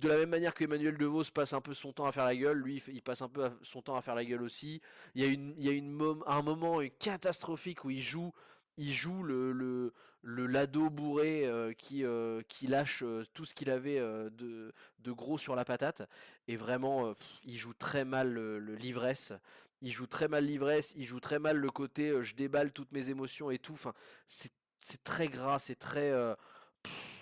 la 0.08 0.18
même 0.18 0.30
manière 0.30 0.54
que 0.54 0.66
Emmanuel 0.66 0.98
Devos 0.98 1.24
passe 1.34 1.54
un 1.54 1.62
peu 1.62 1.74
son 1.74 1.94
temps 1.94 2.06
à 2.06 2.12
faire 2.12 2.25
la 2.25 2.36
gueule, 2.36 2.58
lui 2.58 2.84
il 2.88 3.02
passe 3.02 3.22
un 3.22 3.30
peu 3.30 3.50
son 3.62 3.81
temps 3.81 3.96
à 3.96 4.02
faire 4.02 4.16
la 4.16 4.25
gueule 4.25 4.42
aussi. 4.42 4.81
Il 5.16 5.56
y 5.58 5.69
a, 5.69 6.31
un 6.31 6.42
moment 6.42 6.80
catastrophique 7.00 7.86
où 7.86 7.90
il 7.90 8.02
joue 8.02 8.34
il 8.77 8.91
joue 8.91 9.24
le, 9.24 9.51
le, 9.51 9.94
le 10.21 10.45
lado 10.45 10.89
bourré 10.89 11.45
euh, 11.45 11.74
qui, 11.74 12.03
euh, 12.03 12.41
qui 12.47 12.68
lâche 12.68 13.01
euh, 13.03 13.24
tout 13.33 13.45
ce 13.45 13.53
qu'il 13.53 13.69
avait 13.69 14.00
de, 14.00 14.74
de, 15.00 15.12
gros 15.12 15.38
sur 15.38 15.56
la 15.56 15.65
patate. 15.65 16.03
Et 16.47 16.56
vraiment, 16.56 17.13
il 17.44 17.57
joue 17.57 17.74
très 17.74 18.06
mal 18.06 18.38
l'ivresse. 18.75 19.33
Il 19.81 19.91
joue 19.91 20.07
très 20.07 20.27
mal 20.27 20.44
l'ivresse, 20.44 20.94
il 20.95 21.06
joue 21.06 21.19
très 21.19 21.39
mal 21.39 21.57
le 21.57 21.69
côté 21.69 22.24
je 22.24 22.35
déballe 22.35 22.71
toutes 22.71 22.91
mes 22.91 23.09
émotions 23.09 23.51
et 23.51 23.59
tout. 23.59 23.74
Enfin, 23.74 23.94
c'est 24.27 25.03
très 25.03 25.27
gras, 25.27 25.59
c'est 25.59 25.75
très. 25.75 26.12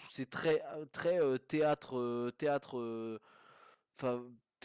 c'est 0.09 0.29
très, 0.29 0.63
très 0.91 1.19
théâtre. 1.47 2.31
théâtre 2.37 3.19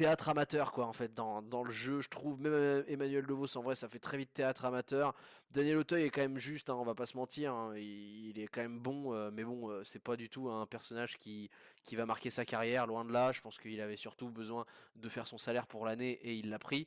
théâtre 0.01 0.31
amateur 0.31 0.73
quoi 0.73 0.87
en 0.87 0.95
fait 0.95 1.13
dans, 1.13 1.43
le 1.63 1.71
jeu 1.71 2.01
je 2.01 2.09
trouve. 2.09 2.41
Même 2.41 2.55
euh, 2.55 2.83
Emmanuel 2.89 3.27
Devos 3.27 3.59
en 3.59 3.61
vrai 3.61 3.75
ça 3.75 3.87
fait 3.87 3.99
très 3.99 4.17
vite 4.17 4.33
théâtre 4.33 4.65
amateur. 4.65 5.15
Daniel 5.51 5.77
Auteuil 5.77 6.05
est 6.05 6.11
quand 6.11 6.23
même 6.23 6.39
juste 6.39 6.71
hein, 6.71 6.77
on 6.79 6.85
va 6.85 6.95
pas 6.95 7.05
se 7.05 7.19
mentir 7.19 7.53
hein, 7.53 7.77
il, 7.77 8.33
est 8.39 8.49
quand 8.49 8.63
même 8.63 8.79
bon 8.79 9.13
euh, 9.13 9.31
mais 9.31 9.45
bon 9.45 9.69
euh, 9.69 9.85
c'est 9.85 9.99
pas 10.03 10.17
du 10.17 10.31
tout 10.31 10.49
un 10.49 10.65
personnage 10.65 11.19
qui, 11.19 11.51
qui 11.85 11.97
va 11.97 12.07
marquer 12.07 12.31
sa 12.31 12.47
carrière 12.47 12.87
loin 12.87 13.05
de 13.05 13.13
là. 13.13 13.33
Je 13.33 13.43
pense 13.43 13.59
qu'il 13.59 13.79
avait 13.83 13.97
surtout 13.97 14.31
besoin 14.31 14.65
de 14.97 15.11
faire 15.11 15.27
son 15.27 15.37
salaire 15.37 15.67
pour 15.67 15.85
l'année 15.85 16.13
et 16.23 16.35
il 16.35 16.49
l'a 16.49 16.59
pris. 16.59 16.87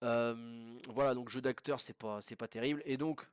Voilà 0.00 1.14
donc 1.14 1.28
jeu 1.28 1.40
d'acteur 1.40 1.78
c'est 1.78 1.96
pas 1.96 2.20
c'est 2.22 2.34
pas 2.34 2.48
terrible. 2.48 2.82
Et 2.86 2.96
donc 2.96 3.24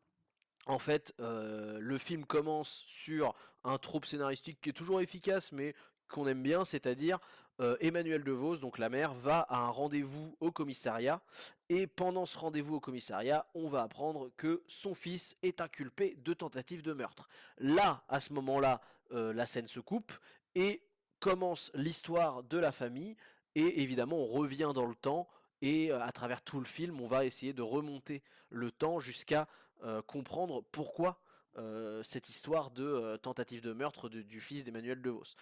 en 0.67 0.77
fait, 0.77 1.15
le 1.19 1.97
film 1.97 2.25
commence 2.25 2.83
sur 2.85 3.33
un 3.63 3.79
trope 3.79 4.05
scénaristique 4.05 4.59
qui 4.61 4.69
est 4.69 4.73
toujours 4.73 5.01
efficace, 5.01 5.51
mais 5.51 5.73
qu'on 6.07 6.27
aime 6.27 6.43
bien, 6.43 6.65
c'est-à-dire 6.65 7.19
euh, 7.61 7.77
Emmanuel 7.79 8.23
DeVos, 8.23 8.57
donc 8.57 8.77
la 8.77 8.89
mère, 8.89 9.13
va 9.13 9.39
à 9.39 9.57
un 9.59 9.69
rendez-vous 9.69 10.35
au 10.41 10.51
commissariat. 10.51 11.21
Et 11.69 11.87
pendant 11.87 12.25
ce 12.25 12.37
rendez-vous 12.37 12.75
au 12.75 12.79
commissariat, 12.79 13.45
on 13.55 13.69
va 13.69 13.83
apprendre 13.83 14.29
que 14.35 14.63
son 14.67 14.93
fils 14.93 15.37
est 15.41 15.61
inculpé 15.61 16.17
de 16.23 16.33
tentative 16.33 16.81
de 16.81 16.93
meurtre. 16.93 17.29
Là, 17.57 18.03
à 18.09 18.19
ce 18.19 18.33
moment-là, 18.33 18.81
euh, 19.13 19.33
la 19.33 19.45
scène 19.45 19.67
se 19.67 19.79
coupe 19.79 20.11
et 20.53 20.81
commence 21.19 21.71
l'histoire 21.75 22.43
de 22.43 22.57
la 22.57 22.71
famille. 22.71 23.15
Et 23.55 23.81
évidemment, 23.81 24.17
on 24.17 24.25
revient 24.25 24.71
dans 24.75 24.85
le 24.85 24.95
temps. 24.95 25.27
Et 25.61 25.91
euh, 25.91 26.01
à 26.01 26.11
travers 26.11 26.41
tout 26.41 26.59
le 26.59 26.65
film, 26.65 26.99
on 26.99 27.07
va 27.07 27.25
essayer 27.25 27.53
de 27.53 27.61
remonter 27.61 28.21
le 28.49 28.71
temps 28.71 28.99
jusqu'à 28.99 29.47
comprendre 30.07 30.63
pourquoi 30.71 31.19
cette 32.01 32.29
histoire 32.29 32.71
de 32.71 33.17
tentative 33.17 33.61
de 33.61 33.71
meurtre 33.71 34.09
du 34.09 34.41
fils 34.41 34.63
d'Emmanuel 34.63 34.99
DeVos. 34.99 35.35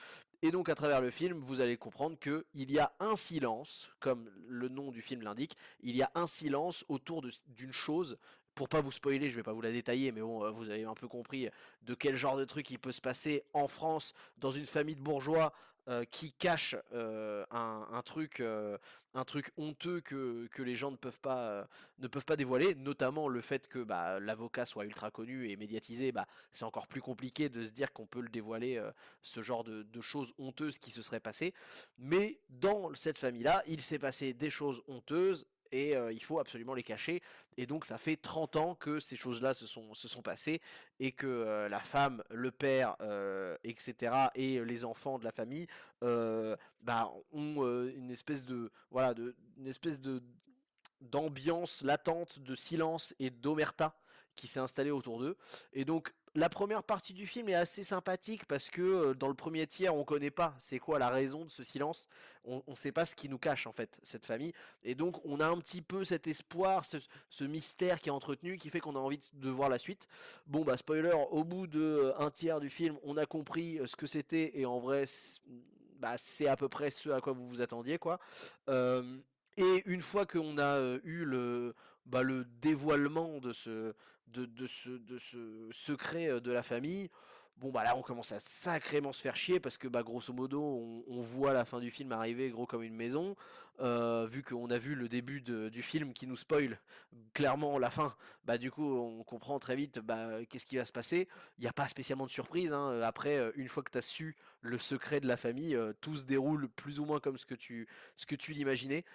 Et 0.44 0.52
donc 0.52 0.68
à 0.68 0.76
travers 0.76 1.00
le 1.00 1.10
film, 1.10 1.40
vous 1.40 1.62
allez 1.62 1.78
comprendre 1.78 2.20
qu'il 2.20 2.70
y 2.70 2.78
a 2.78 2.92
un 3.00 3.16
silence, 3.16 3.90
comme 4.02 4.30
le 4.46 4.68
nom 4.68 4.92
du 4.92 5.02
film 5.02 5.22
l'indique, 5.22 5.56
il 5.82 5.96
y 5.96 6.04
a 6.04 6.12
un 6.16 6.28
silence 6.28 6.84
autour 6.90 7.22
d'une 7.48 7.72
chose. 7.72 8.18
Pour 8.54 8.68
pas 8.68 8.82
vous 8.82 8.92
spoiler, 8.92 9.30
je 9.30 9.38
vais 9.38 9.42
pas 9.42 9.54
vous 9.54 9.62
la 9.62 9.72
détailler, 9.72 10.12
mais 10.12 10.20
bon, 10.20 10.52
vous 10.52 10.70
avez 10.70 10.84
un 10.84 10.96
peu 10.96 11.08
compris 11.08 11.48
de 11.84 11.94
quel 11.96 12.18
genre 12.18 12.36
de 12.36 12.44
truc 12.44 12.70
il 12.72 12.78
peut 12.78 12.92
se 12.92 13.00
passer 13.00 13.46
en 13.54 13.70
France, 13.70 14.14
dans 14.38 14.52
une 14.52 14.66
famille 14.66 14.96
de 14.96 15.02
bourgeois, 15.02 15.54
euh, 15.90 16.06
qui 16.06 16.32
cache 16.32 16.78
euh, 16.94 17.46
un, 17.52 18.02
truc, 18.06 18.40
euh, 18.40 18.78
un 19.14 19.26
truc 19.26 19.52
honteux 19.58 20.00
que, 20.00 20.48
que 20.54 20.62
les 20.62 20.78
gens 20.78 20.92
ne 20.92 20.96
peuvent 20.96 21.20
pas, 21.20 21.68
ne 22.00 22.08
peuvent 22.08 22.24
pas 22.24 22.38
dévoiler, 22.38 22.74
notamment 22.76 23.28
le 23.28 23.42
fait 23.42 23.68
que 23.68 23.80
bah, 23.80 24.18
l'avocat 24.22 24.66
soit 24.66 24.86
ultra 24.86 25.12
connu 25.12 25.50
et 25.50 25.58
médiatisé, 25.58 26.14
bah, 26.14 26.26
c'est 26.54 26.64
encore 26.64 26.88
plus 26.88 27.02
compliqué 27.02 27.50
de 27.50 27.66
se 27.66 27.72
dire 27.72 27.92
qu'on 27.92 28.06
peut 28.06 28.22
le 28.22 28.30
dévoiler, 28.30 28.82
ce 29.22 29.42
genre 29.42 29.66
de 29.66 30.02
choses 30.02 30.34
honteuses 30.38 30.78
qui 30.78 30.90
se 30.90 31.02
seraient 31.02 31.20
passées. 31.20 31.54
Mais 31.98 32.40
dans 32.48 32.94
cette 32.96 33.18
famille-là, 33.18 33.62
il 33.68 33.82
s'est 33.82 34.00
passé 34.00 34.34
des 34.34 34.50
choses 34.50 34.82
honteuses 34.88 35.46
et 35.74 35.98
euh, 35.98 36.14
il 36.14 36.24
faut 36.24 36.40
absolument 36.40 36.76
les 36.76 36.84
cacher. 36.84 37.22
Et 37.58 37.66
donc 37.66 37.84
ça 37.84 37.98
fait 37.98 38.16
30 38.16 38.56
ans 38.56 38.76
que 38.76 39.00
ces 39.00 39.18
choses-là 39.18 39.54
se 39.54 39.66
sont, 39.66 39.94
se 39.94 40.08
sont 40.08 40.22
passées 40.22 40.62
et 41.00 41.12
que 41.12 41.28
euh, 41.28 41.68
la 41.68 41.80
femme, 41.80 42.24
le 42.30 42.52
père, 42.52 42.96
euh, 43.02 43.58
etc. 43.64 44.16
et 44.36 44.64
les 44.64 44.86
enfants 44.86 45.18
de 45.20 45.24
la 45.24 45.32
famille 45.32 45.68
euh, 46.04 46.56
bah, 46.82 47.12
ont 47.32 47.66
euh, 47.66 47.92
une 47.96 48.12
espèce 48.12 48.46
de 48.46 48.72
voilà 48.92 49.14
de 49.14 49.36
une 49.58 49.68
espèce 49.68 50.00
de 50.00 50.22
d'ambiance 51.02 51.84
latente, 51.84 52.40
de 52.40 52.56
silence 52.56 53.14
et 53.20 53.30
d'omerta 53.30 54.00
qui 54.36 54.48
s'est 54.48 54.62
installée 54.62 54.92
autour 54.92 55.20
d'eux. 55.20 55.38
Et 55.74 55.86
donc 55.86 56.14
la 56.36 56.50
première 56.50 56.84
partie 56.84 57.14
du 57.14 57.28
film 57.28 57.50
est 57.50 57.54
assez 57.54 57.84
sympathique 57.84 58.46
parce 58.46 58.70
que 58.70 58.82
euh, 58.82 59.14
dans 59.14 59.28
le 59.28 59.36
premier 59.36 59.68
tiers, 59.68 59.96
on 59.96 60.04
connaît 60.04 60.32
pas 60.32 60.56
c'est 60.58 60.80
quoi 60.80 60.98
la 60.98 61.10
raison 61.10 61.46
de 61.46 61.50
ce 61.50 61.64
silence. 61.64 62.08
On, 62.46 62.64
on 62.66 62.76
sait 62.76 62.92
pas 62.92 63.06
ce 63.06 63.16
qui 63.16 63.30
nous 63.30 63.38
cache 63.38 63.68
en 63.68 63.72
fait 63.72 64.00
cette 64.02 64.26
famille. 64.26 64.54
Et 64.84 64.96
donc 64.96 65.24
on 65.26 65.40
a 65.40 65.48
un 65.48 65.58
petit 65.60 65.82
peu 65.82 66.04
cet 66.04 66.28
espoir, 66.28 66.86
ce, 66.86 67.44
mystère 67.44 68.02
qui 68.02 68.10
est 68.10 68.12
entretenu, 68.12 68.58
qui 68.58 68.70
fait 68.70 68.80
qu'on 68.80 68.96
a 68.96 69.00
envie 69.00 69.20
de, 69.34 69.50
voir 69.50 69.70
la 69.70 69.78
suite. 69.78 70.08
Bon 70.48 70.64
bah 70.64 70.76
spoiler, 70.78 71.14
au 71.32 71.44
bout 71.44 71.68
de 71.68 71.80
euh, 71.80 72.20
un 72.20 72.32
tiers 72.32 72.60
du 72.60 72.70
film, 72.70 72.98
on 73.04 73.18
a 73.18 73.26
compris 73.26 73.78
euh, 73.78 73.86
ce 73.86 73.96
que 73.96 74.08
c'était 74.08 74.60
et 74.60 74.66
en 74.66 74.80
vrai, 74.80 75.06
bah, 76.00 76.16
c'est 76.18 76.48
à 76.48 76.58
peu 76.58 76.68
près 76.68 76.90
ce 76.90 77.10
à 77.10 77.22
quoi 77.22 77.34
vous 77.34 77.48
vous 77.48 77.62
attendiez 77.62 78.00
quoi. 78.00 78.20
Et 79.56 79.84
une 79.86 80.02
fois 80.02 80.26
qu'on 80.26 80.58
a 80.58 80.80
eu 81.04 81.26
le, 81.26 81.76
bah, 82.08 82.24
le 82.24 82.44
dévoilement 82.60 83.40
de 83.40 83.54
ce, 83.54 83.94
de, 84.28 84.68
ce, 84.68 85.70
secret 85.72 86.30
euh, 86.30 86.40
de 86.40 86.52
la 86.52 86.64
famille, 86.64 87.10
bon 87.58 87.72
bah 87.72 87.84
là 87.84 87.96
on 87.96 88.02
commence 88.02 88.32
à 88.32 88.40
sacrément 88.40 89.14
se 89.14 89.22
faire 89.22 89.36
chier 89.36 89.60
parce 89.60 89.78
que 89.78 89.88
bah 89.88 90.02
grosso 90.02 90.34
modo 90.34 91.04
on, 91.08 91.22
voit 91.22 91.54
la 91.54 91.66
fin 91.66 91.80
du 91.80 91.92
film 91.92 92.12
arriver 92.12 92.50
gros 92.50 92.66
comme 92.66 92.82
une 92.82 92.96
maison, 92.96 93.36
euh, 93.80 94.26
vu 94.26 94.42
qu'on 94.42 94.72
a 94.72 94.78
vu 94.78 94.96
le 94.96 95.08
début 95.08 95.42
du 95.42 95.82
film 95.84 96.14
qui 96.14 96.26
nous 96.26 96.36
spoil 96.36 96.80
clairement 97.34 97.78
la 97.78 97.92
fin, 97.92 98.16
bah 98.46 98.58
du 98.58 98.72
coup 98.72 98.98
on 98.98 99.24
comprend 99.24 99.60
très 99.60 99.76
vite 99.76 100.00
bah, 100.00 100.44
qu'est-ce 100.50 100.66
qui 100.66 100.78
va 100.78 100.86
se 100.86 100.92
passer. 100.92 101.28
Il 101.60 101.62
n'y 101.62 101.68
a 101.68 101.74
pas 101.74 101.88
spécialement 101.88 102.26
de 102.26 102.32
surprise, 102.32 102.74
hein. 102.74 103.02
Après, 103.02 103.38
euh, 103.38 103.52
une 103.56 103.68
fois 103.68 103.84
que 103.84 103.92
tu 103.92 103.98
as 104.00 104.02
su 104.02 104.36
le 104.62 104.78
secret 104.78 105.20
de 105.20 105.28
la 105.28 105.38
famille, 105.38 105.78
tout 106.02 106.16
se 106.16 106.26
déroule 106.26 106.70
plus 106.70 107.00
ou 107.00 107.06
moins 107.06 107.20
comme 107.20 107.38
ce 107.38 107.46
que 107.46 107.56
tu, 107.56 107.88
ce 108.16 108.26
que 108.26 108.36
tu 108.36 108.54
l'imaginais. 108.54 109.06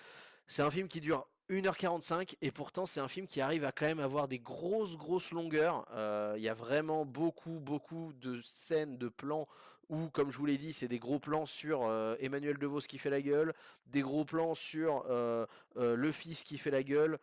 C'est 0.49 0.62
un 0.62 0.71
film 0.71 0.88
qui 0.88 1.00
dure 1.00 1.26
1h45 1.50 2.37
et 2.43 2.50
pourtant 2.50 2.87
c'est 2.87 3.00
un 3.00 3.09
film 3.09 3.26
qui 3.26 3.40
arrive 3.40 3.64
à 3.64 3.73
quand 3.73 3.87
même 3.87 4.00
avoir 4.00 4.28
des 4.28 4.38
grosses 4.38 4.97
grosses 4.97 5.31
longueurs. 5.31 5.87
Euh, 5.93 6.35
Il 6.37 6.43
y 6.43 6.49
a 6.49 6.55
vraiment 6.55 7.05
beaucoup 7.05 7.61
beaucoup 7.61 8.12
de 8.14 8.40
scènes, 8.43 8.99
de 8.99 9.09
plans 9.09 9.47
où, 9.88 10.11
comme 10.11 10.31
je 10.31 10.37
vous 10.37 10.45
l'ai 10.47 10.59
dit, 10.59 10.73
c'est 10.75 10.88
des 10.88 10.99
gros 10.99 11.19
plans 11.19 11.47
sur 11.47 11.85
euh, 11.85 12.14
Emmanuel 12.21 12.59
DeVos 12.59 12.81
qui 12.81 12.99
fait 12.99 13.09
la 13.11 13.23
gueule, 13.23 13.55
des 13.87 14.02
gros 14.02 14.25
plans 14.25 14.55
sur 14.55 15.05
euh, 15.09 15.47
euh, 15.76 15.97
le 15.97 16.12
fils 16.12 16.45
qui 16.45 16.59
fait 16.59 16.71
la 16.71 16.83
gueule, 16.83 17.19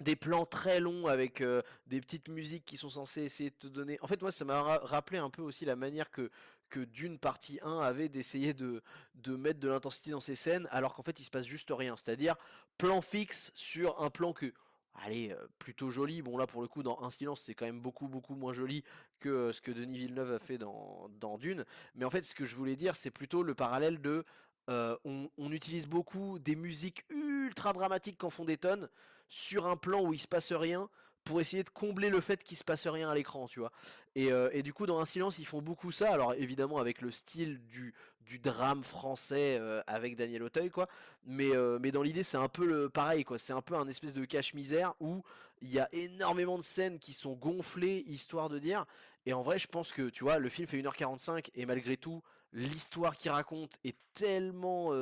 des 0.00 0.14
plans 0.16 0.46
très 0.46 0.80
longs 0.80 1.06
avec 1.06 1.42
des 1.86 2.00
petites 2.00 2.28
musiques 2.28 2.64
qui 2.64 2.76
sont 2.76 2.88
censées 2.90 3.22
essayer 3.22 3.50
de 3.50 3.56
te 3.56 3.66
donner. 3.66 3.98
En 4.00 4.06
fait, 4.06 4.22
moi, 4.22 4.32
ça 4.32 4.44
m'a 4.46 4.62
ra- 4.62 4.80
rappelé 4.82 5.18
un 5.18 5.28
peu 5.30 5.42
aussi 5.42 5.64
la 5.66 5.76
manière 5.76 6.10
que, 6.10 6.30
que 6.70 6.80
Dune 6.80 7.18
partie 7.18 7.58
1 7.62 7.80
avait 7.80 8.08
d'essayer 8.08 8.54
de, 8.54 8.82
de 9.16 9.36
mettre 9.36 9.60
de 9.60 9.68
l'intensité 9.68 10.12
dans 10.12 10.20
ses 10.20 10.34
scènes, 10.34 10.66
alors 10.70 10.94
qu'en 10.94 11.02
fait, 11.02 11.18
il 11.20 11.24
se 11.24 11.30
passe 11.30 11.46
juste 11.46 11.70
rien. 11.70 11.96
C'est-à-dire, 11.96 12.36
plan 12.78 13.02
fixe 13.02 13.52
sur 13.54 14.00
un 14.02 14.10
plan 14.10 14.32
que. 14.32 14.52
Allez, 14.94 15.30
euh, 15.30 15.46
plutôt 15.58 15.90
joli. 15.90 16.20
Bon, 16.20 16.36
là, 16.36 16.46
pour 16.46 16.62
le 16.62 16.68
coup, 16.68 16.82
dans 16.82 17.00
Un 17.02 17.10
silence, 17.10 17.42
c'est 17.42 17.54
quand 17.54 17.66
même 17.66 17.80
beaucoup, 17.80 18.08
beaucoup 18.08 18.34
moins 18.34 18.52
joli 18.52 18.82
que 19.20 19.28
euh, 19.28 19.52
ce 19.52 19.60
que 19.60 19.70
Denis 19.70 19.98
Villeneuve 19.98 20.32
a 20.32 20.38
fait 20.38 20.58
dans, 20.58 21.08
dans 21.20 21.38
Dune. 21.38 21.64
Mais 21.94 22.04
en 22.04 22.10
fait, 22.10 22.24
ce 22.24 22.34
que 22.34 22.44
je 22.44 22.56
voulais 22.56 22.76
dire, 22.76 22.96
c'est 22.96 23.10
plutôt 23.10 23.42
le 23.42 23.54
parallèle 23.54 24.00
de. 24.00 24.24
euh, 24.68 24.96
on, 25.04 25.52
utilise 25.52 25.86
beaucoup 25.86 26.38
des 26.38 26.56
musiques 26.56 27.04
ultra 27.10 27.72
dramatiques 27.72 28.18
qu'en 28.18 28.30
font 28.30 28.44
des 28.44 28.56
tonnes 28.56 28.88
sur 29.28 29.66
un 29.66 29.76
plan 29.76 30.02
où 30.02 30.12
il 30.12 30.20
se 30.20 30.28
passe 30.28 30.52
rien 30.52 30.88
pour 31.30 31.40
essayer 31.40 31.62
de 31.62 31.70
combler 31.70 32.10
le 32.10 32.20
fait 32.20 32.42
qu'il 32.42 32.56
se 32.56 32.64
passe 32.64 32.88
rien 32.88 33.08
à 33.08 33.14
l'écran, 33.14 33.46
tu 33.46 33.60
vois. 33.60 33.70
Et, 34.16 34.32
euh, 34.32 34.50
et 34.52 34.64
du 34.64 34.72
coup, 34.72 34.84
dans 34.84 34.98
Un 34.98 35.04
silence, 35.04 35.38
ils 35.38 35.46
font 35.46 35.62
beaucoup 35.62 35.92
ça. 35.92 36.12
Alors 36.12 36.34
évidemment 36.34 36.78
avec 36.78 37.00
le 37.02 37.12
style 37.12 37.64
du, 37.66 37.94
du 38.22 38.40
drame 38.40 38.82
français 38.82 39.56
euh, 39.60 39.80
avec 39.86 40.16
Daniel 40.16 40.42
Auteuil, 40.42 40.70
quoi. 40.70 40.88
Mais, 41.24 41.54
euh, 41.54 41.78
mais 41.80 41.92
dans 41.92 42.02
l'idée, 42.02 42.24
c'est 42.24 42.36
un 42.36 42.48
peu 42.48 42.66
le 42.66 42.90
pareil, 42.90 43.22
quoi. 43.22 43.38
C'est 43.38 43.52
un 43.52 43.62
peu 43.62 43.76
un 43.76 43.86
espèce 43.86 44.12
de 44.12 44.24
cache-misère 44.24 44.94
où 44.98 45.22
il 45.62 45.70
y 45.70 45.78
a 45.78 45.88
énormément 45.92 46.58
de 46.58 46.64
scènes 46.64 46.98
qui 46.98 47.12
sont 47.12 47.34
gonflées, 47.34 48.02
histoire 48.08 48.48
de 48.48 48.58
dire. 48.58 48.84
Et 49.24 49.32
en 49.32 49.42
vrai, 49.42 49.60
je 49.60 49.68
pense 49.68 49.92
que, 49.92 50.08
tu 50.08 50.24
vois, 50.24 50.40
le 50.40 50.48
film 50.48 50.66
fait 50.66 50.82
1h45 50.82 51.48
et 51.54 51.64
malgré 51.64 51.96
tout, 51.96 52.24
l'histoire 52.52 53.16
qu'il 53.16 53.30
raconte 53.30 53.78
est 53.84 53.96
tellement... 54.14 54.92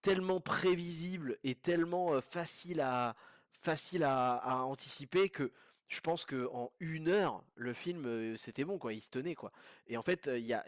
tellement 0.00 0.40
prévisible 0.40 1.38
et 1.44 1.54
tellement 1.54 2.20
facile 2.22 2.80
à 2.80 3.14
facile 3.64 4.04
à, 4.04 4.62
anticiper 4.64 5.30
que 5.30 5.50
je 5.88 6.00
pense 6.00 6.24
que 6.24 6.48
en 6.52 6.70
une 6.80 7.08
heure 7.08 7.42
le 7.56 7.72
film 7.72 8.04
euh, 8.06 8.36
c'était 8.36 8.64
bon 8.64 8.78
quoi 8.78 8.92
il 8.92 9.00
se 9.00 9.08
tenait 9.08 9.34
quoi. 9.34 9.52
Et 9.86 9.96
en 9.96 10.02
fait 10.02 10.28
euh, 10.28 10.38
il 10.38 10.44
y 10.46 10.52
a 10.52 10.64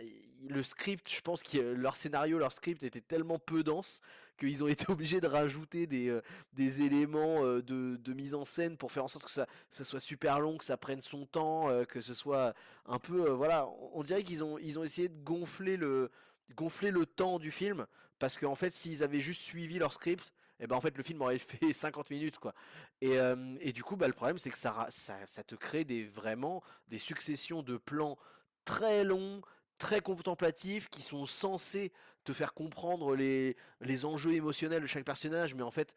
le 0.48 0.62
script 0.62 1.10
je 1.10 1.20
pense 1.20 1.42
que 1.42 1.58
leur 1.58 1.96
scénario 1.96 2.38
leur 2.38 2.52
script 2.52 2.82
était 2.82 3.00
tellement 3.00 3.38
peu 3.38 3.62
dense 3.62 4.00
qu'ils 4.38 4.62
ont 4.62 4.68
été 4.76 4.90
obligés 4.90 5.20
de 5.20 5.26
rajouter 5.26 5.86
des, 5.86 6.08
euh, 6.08 6.22
des 6.52 6.82
éléments 6.82 7.42
de, 7.42 7.96
de 7.96 8.12
mise 8.12 8.34
en 8.34 8.44
scène 8.44 8.76
pour 8.76 8.92
faire 8.92 9.04
en 9.04 9.08
sorte 9.08 9.26
que 9.26 9.30
ça, 9.30 9.46
soit 9.70 10.00
super 10.00 10.40
long 10.40 10.56
que 10.56 10.64
ça 10.64 10.76
prenne 10.76 11.02
son 11.02 11.26
temps 11.26 11.68
que 11.86 12.00
ce 12.00 12.14
soit 12.14 12.54
un 12.86 12.98
peu 12.98 13.30
voilà. 13.30 13.68
On 13.92 14.02
dirait 14.02 14.22
qu'ils 14.22 14.42
ont 14.42 14.58
ils 14.58 14.78
ont 14.78 14.84
essayé 14.84 15.08
de 15.08 15.22
gonfler 15.22 15.76
le 15.76 16.10
gonfler 16.54 16.90
le 16.90 17.04
temps 17.04 17.38
du 17.38 17.50
film 17.50 17.86
parce 18.18 18.38
qu'en 18.38 18.54
fait, 18.54 18.72
s'ils 18.72 19.02
avaient 19.02 19.20
juste 19.20 19.42
suivi 19.42 19.78
leur 19.78 19.92
script, 19.92 20.32
et 20.60 20.66
ben 20.66 20.76
en 20.76 20.80
fait 20.80 20.96
le 20.96 21.02
film 21.02 21.20
aurait 21.22 21.38
fait 21.38 21.72
50 21.72 22.10
minutes 22.10 22.38
quoi. 22.38 22.54
Et, 23.00 23.18
euh, 23.18 23.56
et 23.60 23.72
du 23.72 23.82
coup, 23.82 23.96
bah, 23.96 24.06
le 24.06 24.12
problème 24.12 24.38
c'est 24.38 24.50
que 24.50 24.58
ça, 24.58 24.86
ça, 24.90 25.42
te 25.44 25.54
crée 25.54 25.84
des 25.84 26.04
vraiment 26.04 26.62
des 26.88 26.98
successions 26.98 27.62
de 27.62 27.76
plans 27.76 28.18
très 28.64 29.04
longs, 29.04 29.42
très 29.78 30.00
contemplatifs, 30.00 30.88
qui 30.88 31.02
sont 31.02 31.26
censés 31.26 31.92
te 32.24 32.32
faire 32.32 32.54
comprendre 32.54 33.14
les, 33.14 33.56
les 33.80 34.04
enjeux 34.04 34.32
émotionnels 34.34 34.82
de 34.82 34.86
chaque 34.86 35.04
personnage, 35.04 35.54
mais 35.54 35.62
en 35.62 35.70
fait, 35.70 35.94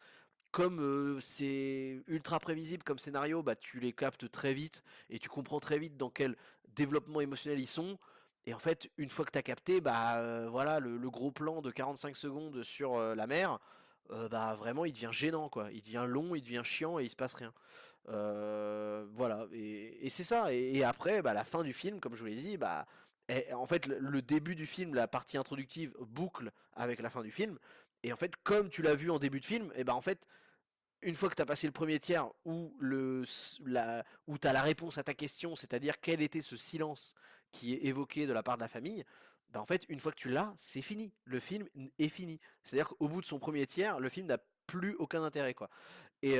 comme 0.52 0.80
euh, 0.80 1.20
c'est 1.20 2.02
ultra 2.06 2.38
prévisible 2.40 2.82
comme 2.82 2.98
scénario, 2.98 3.42
bah 3.42 3.56
tu 3.56 3.80
les 3.80 3.92
captes 3.92 4.30
très 4.30 4.52
vite 4.52 4.82
et 5.08 5.18
tu 5.18 5.28
comprends 5.28 5.60
très 5.60 5.78
vite 5.78 5.96
dans 5.96 6.10
quel 6.10 6.36
développement 6.74 7.20
émotionnel 7.20 7.60
ils 7.60 7.66
sont. 7.66 7.98
Et 8.46 8.54
en 8.54 8.58
fait, 8.58 8.90
une 8.96 9.10
fois 9.10 9.24
que 9.24 9.30
t'as 9.30 9.42
capté, 9.42 9.80
bah 9.80 10.16
euh, 10.16 10.48
voilà, 10.50 10.80
le, 10.80 10.98
gros 11.10 11.30
plan 11.30 11.60
de 11.62 11.70
45 11.70 12.16
secondes 12.16 12.62
sur 12.62 12.98
la 12.98 13.26
mer, 13.26 13.58
euh, 14.12 14.28
bah 14.28 14.54
vraiment 14.54 14.84
il 14.84 14.92
devient 14.92 15.10
gênant 15.12 15.48
quoi. 15.48 15.70
Il 15.72 15.82
devient 15.82 16.04
long, 16.06 16.34
il 16.34 16.42
devient 16.42 16.62
chiant 16.64 16.98
et 16.98 17.04
il 17.04 17.10
se 17.10 17.16
passe 17.16 17.34
rien. 17.34 17.52
Euh, 18.08 19.06
voilà, 19.12 19.46
et, 19.52 20.08
c'est 20.08 20.24
ça. 20.24 20.52
Et, 20.52 20.82
après, 20.82 21.22
bah, 21.22 21.34
la 21.34 21.44
fin 21.44 21.62
du 21.62 21.72
film, 21.72 22.00
comme 22.00 22.14
je 22.14 22.20
vous 22.20 22.26
l'ai 22.26 22.36
dit, 22.36 22.56
bah 22.56 22.86
eh, 23.28 23.52
en 23.52 23.66
fait 23.66 23.86
le, 23.86 24.22
début 24.22 24.54
du 24.56 24.66
film, 24.66 24.94
la 24.94 25.06
partie 25.06 25.36
introductive 25.38 25.94
boucle 26.00 26.50
avec 26.74 27.00
la 27.00 27.10
fin 27.10 27.22
du 27.22 27.30
film. 27.30 27.58
Et 28.02 28.12
en 28.12 28.16
fait, 28.16 28.34
comme 28.42 28.70
tu 28.70 28.82
l'as 28.82 28.94
vu 28.94 29.10
en 29.10 29.18
début 29.18 29.40
de 29.40 29.44
film, 29.44 29.70
et 29.76 29.84
bah 29.84 29.94
en 29.94 30.00
fait 30.00 30.26
une 31.02 31.14
fois 31.14 31.30
que 31.30 31.34
tu 31.34 31.42
as 31.42 31.46
passé 31.46 31.66
le 31.66 31.72
premier 31.72 31.98
tiers 31.98 32.28
où, 32.44 32.74
le, 32.78 33.24
la, 33.64 34.04
où 34.26 34.38
tu 34.38 34.46
as 34.46 34.52
la 34.52 34.62
réponse 34.62 34.98
à 34.98 35.02
ta 35.02 35.14
question, 35.14 35.56
c'est-à-dire 35.56 36.00
quel 36.00 36.20
était 36.20 36.42
ce 36.42 36.56
silence 36.56 37.14
qui 37.52 37.74
est 37.74 37.86
évoqué 37.86 38.26
de 38.26 38.32
la 38.32 38.42
part 38.42 38.56
de 38.56 38.62
la 38.62 38.68
famille, 38.68 39.04
bah 39.52 39.60
en 39.60 39.66
fait, 39.66 39.84
une 39.88 40.00
fois 40.00 40.12
que 40.12 40.18
tu 40.18 40.30
l'as, 40.30 40.52
c'est 40.56 40.82
fini. 40.82 41.12
Le 41.24 41.40
film 41.40 41.68
est 41.98 42.08
fini. 42.08 42.40
C'est-à-dire 42.62 42.88
qu'au 42.88 43.08
bout 43.08 43.20
de 43.20 43.26
son 43.26 43.38
premier 43.38 43.66
tiers, 43.66 44.00
le 44.00 44.08
film 44.08 44.26
n'a 44.26 44.38
plus 44.66 44.94
aucun 44.96 45.22
intérêt, 45.22 45.54
quoi. 45.54 45.68
Et, 46.22 46.38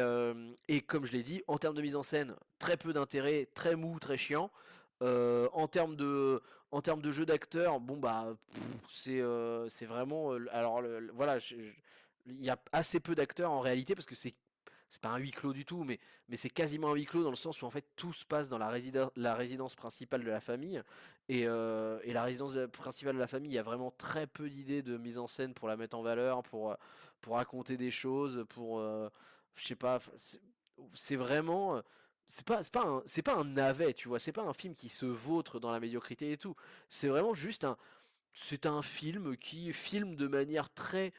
et 0.69 0.81
comme 0.83 1.07
je 1.07 1.13
l'ai 1.13 1.23
dit, 1.23 1.43
en 1.49 1.59
termes 1.59 1.75
de 1.75 1.83
mise 1.83 1.97
en 1.97 2.03
scène, 2.03 2.37
très 2.59 2.77
peu 2.77 2.93
d'intérêt, 2.93 3.49
très 3.55 3.75
mou, 3.77 3.99
très 3.99 4.17
chiant. 4.17 4.51
En 5.01 5.67
termes 5.69 5.97
de, 5.97 6.43
en 6.71 6.83
termes 6.83 7.03
de 7.03 7.11
jeu 7.11 7.25
d'acteur, 7.27 7.81
bon 7.81 7.97
bah 7.97 8.37
c'est 8.89 9.21
vraiment 9.87 10.33
alors 10.53 10.83
voilà, 11.15 11.39
il 12.27 12.45
y 12.45 12.51
a 12.51 12.59
assez 12.73 13.01
peu 13.01 13.15
d'acteurs 13.15 13.51
en 13.51 13.61
réalité 13.61 13.95
parce 13.95 14.07
que 14.07 14.15
c'est 14.15 14.35
c'est 14.91 15.01
pas 15.01 15.11
un 15.11 15.19
huis 15.19 15.31
clos 15.31 15.53
du 15.53 15.65
tout, 15.65 15.85
mais, 15.85 16.01
mais 16.29 16.37
c'est 16.37 16.51
quasiment 16.51 16.91
un 16.91 16.95
huis 16.95 17.07
clos 17.07 17.23
dans 17.23 17.31
le 17.31 17.37
sens 17.37 17.63
où 17.63 17.67
en 17.67 17.71
fait 17.71 17.87
tout 17.97 18.13
se 18.13 18.25
passe 18.25 18.49
dans 18.49 18.59
la, 18.59 18.69
résidence 19.35 19.77
principale 19.77 20.25
de 20.25 20.31
la 20.31 20.41
famille. 20.41 20.83
Et, 21.29 21.47
euh, 21.47 22.01
et 22.03 22.13
la 22.13 22.25
résidence 22.25 22.55
de- 22.55 22.67
principale 22.67 23.15
de 23.15 23.21
la 23.21 23.29
famille, 23.29 23.53
il 23.53 23.55
y 23.55 23.59
a 23.59 23.63
vraiment 23.63 23.93
très 23.93 24.27
peu 24.27 24.51
d'idées 24.51 24.83
de 24.83 24.97
mise 24.99 25.17
en 25.19 25.29
scène 25.29 25.55
pour 25.55 25.69
la 25.69 25.77
mettre 25.77 25.97
en 25.97 26.03
valeur, 26.03 26.43
pour, 26.43 26.73
euh, 26.73 26.75
pour 27.21 27.37
raconter 27.37 27.77
des 27.77 27.93
choses, 27.93 28.45
pour. 28.49 28.81
euh, 28.81 29.09
je 29.55 29.67
sais 29.67 29.77
pas, 29.77 30.01
c'est 30.95 31.17
vraiment. 31.17 31.81
C'est 32.29 32.47
pas, 32.47 32.61
pas 32.73 32.85
un, 32.87 33.03
pas 33.25 33.35
un 33.37 33.45
navet, 33.45 33.93
tu 33.93 34.09
vois, 34.09 34.21
c'est 34.21 34.33
pas 34.33 34.43
un 34.45 34.55
film 34.55 34.75
qui 34.75 34.89
se 34.89 35.05
vautre 35.07 35.59
dans 35.61 35.73
la 35.73 35.81
médiocrité 35.81 36.33
et 36.33 36.39
tout. 36.39 36.55
C'est 36.89 37.09
vraiment 37.09 37.35
juste 37.35 37.65
un, 37.65 37.77
c'est 38.33 38.67
un 38.67 38.83
film 38.83 39.37
qui 39.37 39.73
filme 39.73 40.17
de 40.17 40.27
manière 40.29 40.71
très 40.73 41.13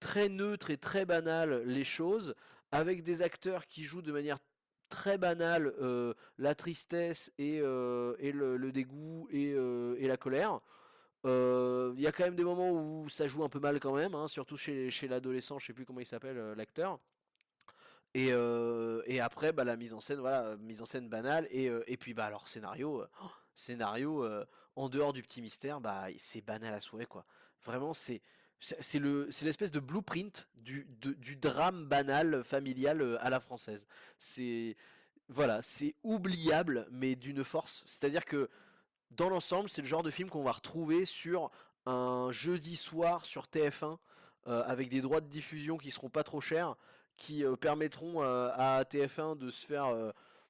très 0.00 0.28
neutre 0.28 0.70
et 0.70 0.76
très 0.78 1.04
banale 1.06 1.62
les 1.66 1.84
choses, 1.84 2.34
avec 2.74 3.04
des 3.04 3.22
acteurs 3.22 3.66
qui 3.66 3.84
jouent 3.84 4.02
de 4.02 4.10
manière 4.10 4.38
très 4.88 5.16
banale 5.16 5.72
euh, 5.80 6.12
la 6.38 6.56
tristesse 6.56 7.32
et, 7.38 7.60
euh, 7.60 8.16
le, 8.20 8.72
dégoût 8.72 9.28
et, 9.30 9.52
euh, 9.54 9.96
la 10.00 10.16
colère. 10.16 10.60
Il 11.24 12.00
y 12.00 12.06
a 12.06 12.12
quand 12.12 12.24
même 12.24 12.34
des 12.34 12.44
moments 12.44 12.72
où 12.72 13.08
ça 13.08 13.28
joue 13.28 13.44
un 13.44 13.48
peu 13.48 13.60
mal 13.60 13.78
quand 13.78 13.94
même, 13.94 14.14
hein, 14.14 14.26
surtout 14.26 14.56
chez, 14.56 14.90
l'adolescent, 15.08 15.60
je 15.60 15.66
sais 15.66 15.72
plus 15.72 15.86
comment 15.86 16.00
il 16.00 16.06
s'appelle 16.06 16.36
l'acteur. 16.56 16.98
Et, 18.12 18.32
après, 19.20 19.52
bah, 19.52 19.62
la 19.62 19.76
mise 19.76 19.94
en 19.94 20.00
scène, 20.00 20.20
mise 20.58 20.82
en 20.82 20.86
scène 20.86 21.08
banale. 21.08 21.46
Et, 21.50 21.96
puis, 21.96 22.12
bah, 22.12 22.26
alors, 22.26 22.48
scénario, 22.48 23.04
scénario 23.54 24.28
en 24.74 24.88
dehors 24.88 25.12
du 25.12 25.22
petit 25.22 25.40
mystère, 25.40 25.80
bah, 25.80 26.06
c'est 26.18 26.40
banal 26.40 26.74
à 26.74 26.80
souhait. 26.80 27.06
Vraiment, 27.64 27.94
c'est 27.94 28.20
c'est 28.80 28.98
le 28.98 29.28
c'est 29.30 29.44
l'espèce 29.44 29.70
de 29.70 29.80
blueprint 29.80 30.48
du, 30.56 30.86
drame 31.36 31.84
banal 31.86 32.42
familial 32.44 33.18
à 33.20 33.28
la 33.28 33.40
française. 33.40 33.86
C'est 34.18 34.76
voilà, 35.28 35.60
c'est 35.62 35.94
oubliable 36.02 36.86
mais 36.90 37.14
d'une 37.14 37.44
force. 37.44 37.82
C'est-à-dire 37.86 38.24
que 38.24 38.48
dans 39.10 39.28
l'ensemble, 39.28 39.68
c'est 39.68 39.82
le 39.82 39.88
genre 39.88 40.02
de 40.02 40.10
film 40.10 40.30
qu'on 40.30 40.42
va 40.42 40.52
retrouver 40.52 41.04
sur 41.04 41.50
un 41.86 42.30
jeudi 42.32 42.76
soir 42.76 43.26
sur 43.26 43.44
TF1 43.44 43.98
avec 44.46 44.88
des 44.88 45.00
droits 45.00 45.20
de 45.20 45.28
diffusion 45.28 45.76
qui 45.76 45.90
seront 45.90 46.10
pas 46.10 46.24
trop 46.24 46.40
chers, 46.40 46.74
qui 47.16 47.44
permettront 47.60 48.22
à 48.22 48.82
TF1 48.84 49.36
de 49.36 49.50
se 49.50 49.66
faire 49.66 49.94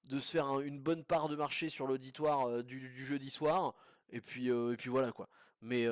de 0.05 0.21
se 0.21 0.31
faire 0.33 0.61
une 0.61 0.79
bonne 0.79 1.03
part 1.03 1.29
de 1.29 1.37
marché 1.37 1.69
sur 1.69 1.87
l'auditoire 1.87 2.63
du, 2.63 3.05
jeudi 3.05 3.31
soir. 3.31 3.75
Et 4.11 4.21
puis 4.21 4.49
et 4.49 4.77
puis 4.77 4.91
voilà 4.91 5.11
quoi. 5.11 5.29
Mais 5.61 5.87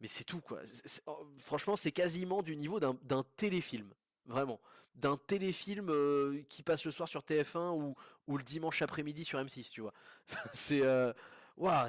mais 0.00 0.08
c'est 0.08 0.24
tout 0.24 0.40
quoi. 0.40 0.60
Oh, 1.06 1.26
franchement, 1.38 1.76
c'est 1.76 1.92
quasiment 1.92 2.42
du 2.42 2.56
niveau 2.56 2.80
d'un 2.80 3.24
téléfilm, 3.36 3.88
vraiment, 4.26 4.60
d'un 4.94 5.16
téléfilm 5.16 5.90
euh, 5.90 6.42
qui 6.48 6.62
passe 6.62 6.84
le 6.84 6.90
soir 6.90 7.08
sur 7.08 7.22
TF1 7.22 7.74
ou, 7.78 7.94
ou 8.26 8.38
le 8.38 8.44
dimanche 8.44 8.82
après-midi 8.82 9.24
sur 9.24 9.38
M6, 9.38 9.70
tu 9.70 9.80
vois. 9.80 9.92
c'est 10.54 10.82
euh, 10.82 11.12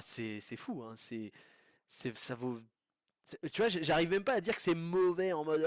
c'est 0.02 0.58
fou, 0.58 0.84
hein. 0.84 0.94
C'est 0.96 1.32
ça 2.16 2.36
vaut. 2.36 2.60
Tu 3.52 3.62
vois, 3.62 3.70
j'arrive 3.70 4.10
même 4.10 4.24
pas 4.24 4.36
à 4.36 4.42
dire 4.42 4.56
que 4.56 4.62
c'est 4.62 4.76
mauvais 4.76 5.34
en 5.34 5.44
mode 5.44 5.60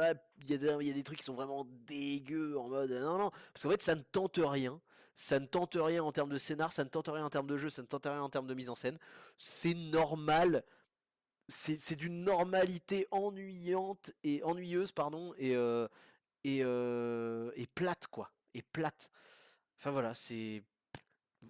il 0.49 0.55
y, 0.55 0.55
y, 0.55 0.91
a 0.91 0.95
des 0.95 1.03
trucs 1.03 1.19
qui 1.19 1.25
sont 1.25 1.35
vraiment 1.35 1.67
dégueux 1.87 2.59
en 2.59 2.71
mode 2.71 2.91
non 2.91 3.19
non 3.19 3.31
parce 3.53 3.65
qu'en 3.65 3.69
fait 3.69 3.83
ça 3.83 3.95
ne 3.95 4.01
tente 4.01 4.41
rien 4.43 4.81
ça 5.21 5.39
ne 5.39 5.45
tente 5.45 5.77
rien 5.79 6.03
en 6.03 6.13
termes 6.13 6.31
de 6.31 6.39
scénar, 6.39 6.73
ça 6.73 6.83
ne 6.83 6.89
tente 6.89 7.09
rien 7.09 7.27
en 7.27 7.29
termes 7.29 7.47
de 7.47 7.59
jeu, 7.59 7.69
ça 7.69 7.83
ne 7.83 7.87
tente 7.87 8.07
rien 8.07 8.23
en 8.23 8.31
termes 8.31 8.47
de 8.47 8.55
mise 8.55 8.71
en 8.71 8.75
scène. 8.75 8.99
C'est 9.37 9.75
normal 9.75 10.65
c'est 11.51 11.97
d'une 11.97 12.25
normalité 12.25 13.07
ennuyante 13.11 14.13
et 14.25 14.43
ennuyeuse 14.45 14.93
pardon 14.93 15.35
et 15.39 15.55
euh, 15.57 15.89
et, 16.45 16.61
euh, 16.63 17.53
et 17.57 17.67
plate 17.69 18.07
quoi 18.09 18.33
et 18.55 18.63
plate. 18.63 19.11
Enfin 19.79 19.93
voilà 19.93 20.15
c'est 20.15 20.63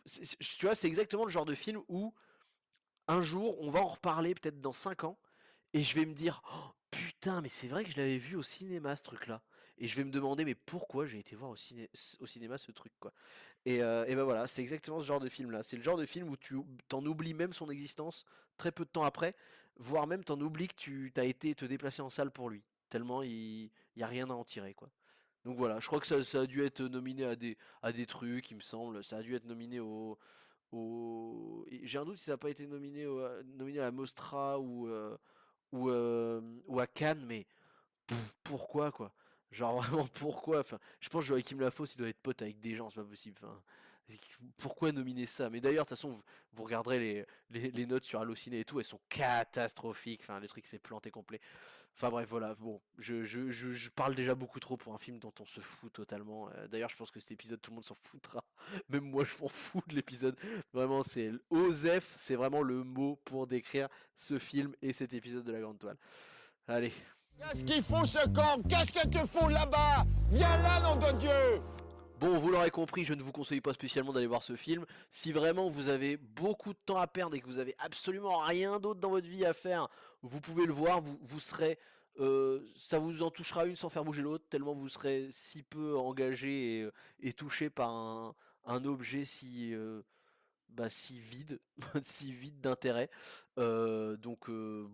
tu 0.07 0.67
vois 0.67 0.75
c'est 0.75 0.89
exactement 0.89 1.25
le 1.25 1.31
genre 1.31 1.45
de 1.45 1.55
film 1.55 1.83
où 1.89 2.15
un 3.09 3.23
jour 3.23 3.61
on 3.61 3.71
va 3.71 3.81
en 3.81 3.89
reparler 3.89 4.35
peut-être 4.35 4.61
dans 4.61 4.73
5 4.73 5.05
ans 5.05 5.19
et 5.73 5.83
je 5.83 5.95
vais 5.95 6.07
me 6.07 6.15
dire 6.15 6.43
oh, 6.53 6.71
putain 6.91 7.41
mais 7.41 7.49
c'est 7.49 7.69
vrai 7.69 7.85
que 7.85 7.91
je 7.91 7.97
l'avais 7.97 8.19
vu 8.19 8.37
au 8.37 8.43
cinéma 8.43 8.97
ce 8.97 9.03
truc 9.03 9.27
là 9.27 9.43
et 9.79 9.89
je 9.89 9.97
vais 9.97 10.05
me 10.05 10.11
demander 10.11 10.45
mais 10.45 10.55
pourquoi 10.55 11.07
j'ai 11.07 11.19
été 11.19 11.37
voir 11.37 11.51
au, 11.53 11.55
au 11.55 12.27
cinéma 12.27 12.59
ce 12.59 12.73
truc 12.73 12.93
quoi? 13.01 13.13
Et, 13.67 13.83
euh, 13.83 14.05
et 14.07 14.15
ben 14.17 14.25
voilà 14.25 14.47
c'est 14.47 14.63
exactement 14.63 15.01
ce 15.01 15.07
genre 15.07 15.21
de 15.21 15.29
film 15.29 15.51
là 15.51 15.63
c'est 15.63 15.77
le 15.77 15.83
genre 15.83 15.99
de 15.99 16.07
film 16.07 16.29
où 16.31 16.37
tu 16.37 16.57
t'en 16.89 17.05
oublies 17.07 17.35
même 17.35 17.53
son 17.53 17.71
existence 17.71 18.25
très 18.59 18.73
peu 18.73 18.85
de 18.85 18.91
temps 18.91 19.05
après 19.05 19.35
voire 19.81 20.07
même 20.07 20.23
t'en 20.23 20.41
oublies 20.41 20.69
que 20.69 20.75
tu 20.75 21.13
as 21.17 21.25
été 21.25 21.55
te 21.55 21.65
déplacer 21.65 22.03
en 22.03 22.11
salle 22.11 22.31
pour 22.31 22.51
lui, 22.51 22.63
tellement 22.89 23.23
il 23.23 23.71
n'y 23.97 24.03
a 24.03 24.07
rien 24.07 24.31
à 24.31 24.35
en 24.35 24.45
tirer 24.45 24.75
quoi. 24.75 24.91
Donc 25.45 25.57
voilà, 25.57 25.81
je 25.81 25.87
crois 25.87 26.01
que 26.01 26.07
ça, 26.07 26.41
a 26.41 26.47
dû 26.47 26.63
être 26.63 26.83
nominé 26.83 27.25
à 27.25 27.35
des, 27.35 27.57
à 27.83 27.93
des 27.93 28.05
trucs, 28.05 28.51
il 28.51 28.57
me 28.57 28.61
semble, 28.61 29.03
ça 29.03 29.19
a 29.19 29.23
dû 29.23 29.35
être 29.35 29.47
nominé 29.47 29.81
au... 29.81 30.19
au... 30.71 31.67
J'ai 31.83 31.99
un 31.99 32.05
doute 32.05 32.19
si 32.19 32.25
ça 32.25 32.33
n'a 32.33 32.39
pas 32.39 32.51
été 32.51 32.67
nominé, 32.67 33.07
nominé 33.57 33.81
à 33.81 33.85
la 33.85 33.91
Mostra 33.91 34.61
ou, 34.61 34.87
euh, 34.89 35.17
ou, 35.73 35.89
euh, 35.89 36.43
ou 36.67 36.79
à 36.79 36.87
Cannes, 36.87 37.25
mais 37.27 37.47
pourquoi 38.45 38.93
quoi? 38.93 39.15
Genre 39.51 39.81
vraiment 39.81 40.07
pourquoi? 40.13 40.61
Enfin, 40.61 40.79
Je 41.01 41.09
pense 41.09 41.23
que 41.23 41.29
Joachim 41.29 41.59
Lafosse 41.59 41.95
il 41.95 41.99
doit 41.99 42.09
être 42.09 42.21
pote 42.21 42.43
avec 42.43 42.61
des 42.61 42.75
gens, 42.75 42.91
c'est 42.91 43.01
pas 43.01 43.07
possible. 43.07 43.41
Pourquoi 44.59 44.93
nominer 44.93 45.27
ça? 45.27 45.51
Mais 45.51 45.61
d'ailleurs, 45.61 45.85
de 45.85 45.89
toute 45.89 45.99
façon, 45.99 46.23
vous, 46.53 46.65
regarderez 46.65 47.27
les, 47.51 47.87
notes 47.87 48.05
sur 48.05 48.21
Allociné 48.21 48.61
et 48.61 48.65
tout, 48.65 48.79
elles 48.79 48.87
sont 48.87 49.01
catastrophiques. 49.09 50.21
Enfin, 50.23 50.41
le 50.41 50.49
truc 50.49 50.67
s'est 50.67 50.79
planté 50.79 51.11
complet. 51.11 51.41
Enfin 51.97 52.09
bref, 52.09 52.29
voilà. 52.31 52.55
Bon, 52.55 52.81
je, 52.99 53.25
je, 53.25 53.51
je, 53.51 53.91
parle 53.91 54.15
déjà 54.15 54.35
beaucoup 54.35 54.61
trop 54.61 54.77
pour 54.77 54.95
un 54.95 54.99
film 54.99 55.19
dont 55.19 55.35
on 55.41 55.45
se 55.45 55.61
fout 55.61 55.93
totalement. 55.93 56.49
Euh, 56.49 56.69
d'ailleurs, 56.69 56.89
je 56.89 56.97
pense 56.97 57.11
que 57.11 57.21
cet 57.21 57.33
épisode, 57.33 57.61
tout 57.61 57.71
le 57.71 57.77
monde 57.77 57.85
s'en 57.85 57.97
foutra. 57.97 58.43
Même 58.89 59.05
moi, 59.05 59.25
je 59.25 59.43
m'en 59.43 59.49
fous 59.49 59.83
de 59.89 59.95
l'épisode. 59.95 60.37
Vraiment, 60.73 61.03
c'est 61.03 61.33
OZEF, 61.51 62.13
c'est 62.17 62.37
vraiment 62.37 62.63
le 62.63 62.85
mot 62.85 63.17
pour 63.25 63.47
décrire 63.47 63.89
ce 64.17 64.39
film 64.39 64.75
et 64.83 64.93
cet 64.93 65.13
épisode 65.15 65.45
de 65.45 65.53
la 65.53 65.61
Grande 65.61 65.79
Toile. 65.79 65.99
Allez. 66.69 66.93
Qu'est-ce 67.39 67.65
qu'il 67.65 67.83
fout 67.83 68.07
ce 68.07 68.29
camp 68.29 68.63
Qu'est-ce 68.69 68.93
que 68.93 69.07
tu 69.09 69.19
fous 69.27 69.49
là-bas? 69.49 70.05
Viens 70.31 70.63
là, 70.63 70.81
nom 70.81 70.97
de 70.97 71.19
Dieu 71.19 71.63
Bon, 72.21 72.37
vous 72.37 72.51
l'aurez 72.51 72.71
compris, 72.71 73.07
je 73.07 73.15
ne 73.15 73.23
vous 73.23 73.33
conseille 73.33 73.63
pas 73.63 73.73
spécialement 73.73 74.13
d'aller 74.13 74.27
voir 74.27 74.43
ce 74.43 74.55
film. 74.55 74.85
Si 75.11 75.33
vraiment 75.33 75.71
vous 75.71 75.89
avez 75.89 76.19
beaucoup 76.19 76.75
de 76.75 76.79
temps 76.85 76.99
à 76.99 77.07
perdre 77.07 77.35
et 77.35 77.41
que 77.41 77.47
vous 77.47 77.57
avez 77.57 77.75
absolument 77.79 78.41
rien 78.41 78.79
d'autre 78.79 79.01
dans 79.01 79.09
votre 79.09 79.27
vie 79.27 79.47
à 79.47 79.55
faire, 79.55 79.89
vous 80.21 80.39
pouvez 80.39 80.67
le 80.67 80.73
voir, 80.75 81.01
vous, 81.01 81.41
serez... 81.41 81.79
Euh, 82.19 82.61
ça 82.77 82.99
vous 82.99 83.23
en 83.23 83.31
touchera 83.31 83.65
une 83.65 83.75
sans 83.75 83.89
faire 83.89 84.05
bouger 84.05 84.21
l'autre, 84.21 84.45
tellement 84.51 84.75
vous 84.75 84.91
serez 84.91 85.31
si 85.33 85.63
peu 85.63 85.97
engagé 85.97 86.81
et, 86.81 86.89
et 87.21 87.33
touché 87.33 87.71
par 87.71 87.89
un, 88.67 88.85
objet 88.85 89.25
si... 89.25 89.73
Euh, 89.73 90.03
bah, 90.69 90.91
si 90.91 91.19
vide, 91.19 91.59
si 92.03 92.33
vide 92.33 92.61
d'intérêt. 92.61 93.11
Euh, 93.59 94.17
donc, 94.17 94.49
euh, 94.49 94.89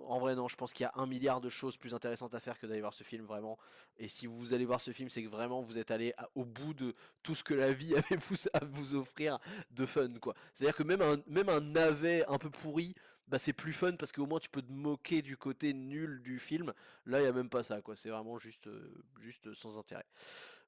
en 0.00 0.18
vrai, 0.18 0.34
non, 0.34 0.48
je 0.48 0.56
pense 0.56 0.72
qu'il 0.72 0.84
y 0.84 0.86
a 0.86 0.92
un 0.96 1.06
milliard 1.06 1.40
de 1.40 1.48
choses 1.48 1.76
plus 1.76 1.94
intéressantes 1.94 2.34
à 2.34 2.40
faire 2.40 2.58
que 2.58 2.66
d'aller 2.66 2.80
voir 2.80 2.94
ce 2.94 3.04
film, 3.04 3.24
vraiment. 3.24 3.58
Et 3.98 4.08
si 4.08 4.26
vous 4.26 4.54
allez 4.54 4.64
voir 4.64 4.80
ce 4.80 4.90
film, 4.90 5.08
c'est 5.08 5.22
que 5.22 5.28
vraiment 5.28 5.60
vous 5.60 5.78
êtes 5.78 5.90
allé 5.90 6.14
au 6.34 6.44
bout 6.44 6.74
de 6.74 6.94
tout 7.22 7.34
ce 7.34 7.44
que 7.44 7.54
la 7.54 7.72
vie 7.72 7.94
avait 7.96 8.18
à 8.52 8.64
vous 8.64 8.94
offrir 8.94 9.38
de 9.70 9.86
fun, 9.86 10.12
quoi. 10.20 10.34
C'est-à-dire 10.54 10.76
que 10.76 10.82
même 10.82 11.02
un, 11.02 11.16
même 11.26 11.48
un 11.48 11.60
navet 11.60 12.24
un 12.26 12.38
peu 12.38 12.50
pourri, 12.50 12.94
bah, 13.28 13.38
c'est 13.38 13.52
plus 13.52 13.72
fun 13.72 13.92
parce 13.96 14.12
qu'au 14.12 14.26
moins 14.26 14.40
tu 14.40 14.50
peux 14.50 14.60
te 14.60 14.70
moquer 14.70 15.22
du 15.22 15.36
côté 15.36 15.72
nul 15.72 16.20
du 16.22 16.38
film. 16.38 16.72
Là, 17.06 17.20
il 17.20 17.22
n'y 17.22 17.28
a 17.28 17.32
même 17.32 17.48
pas 17.48 17.62
ça, 17.62 17.80
quoi. 17.80 17.96
C'est 17.96 18.10
vraiment 18.10 18.38
juste, 18.38 18.66
euh, 18.66 19.02
juste 19.20 19.54
sans 19.54 19.78
intérêt. 19.78 20.04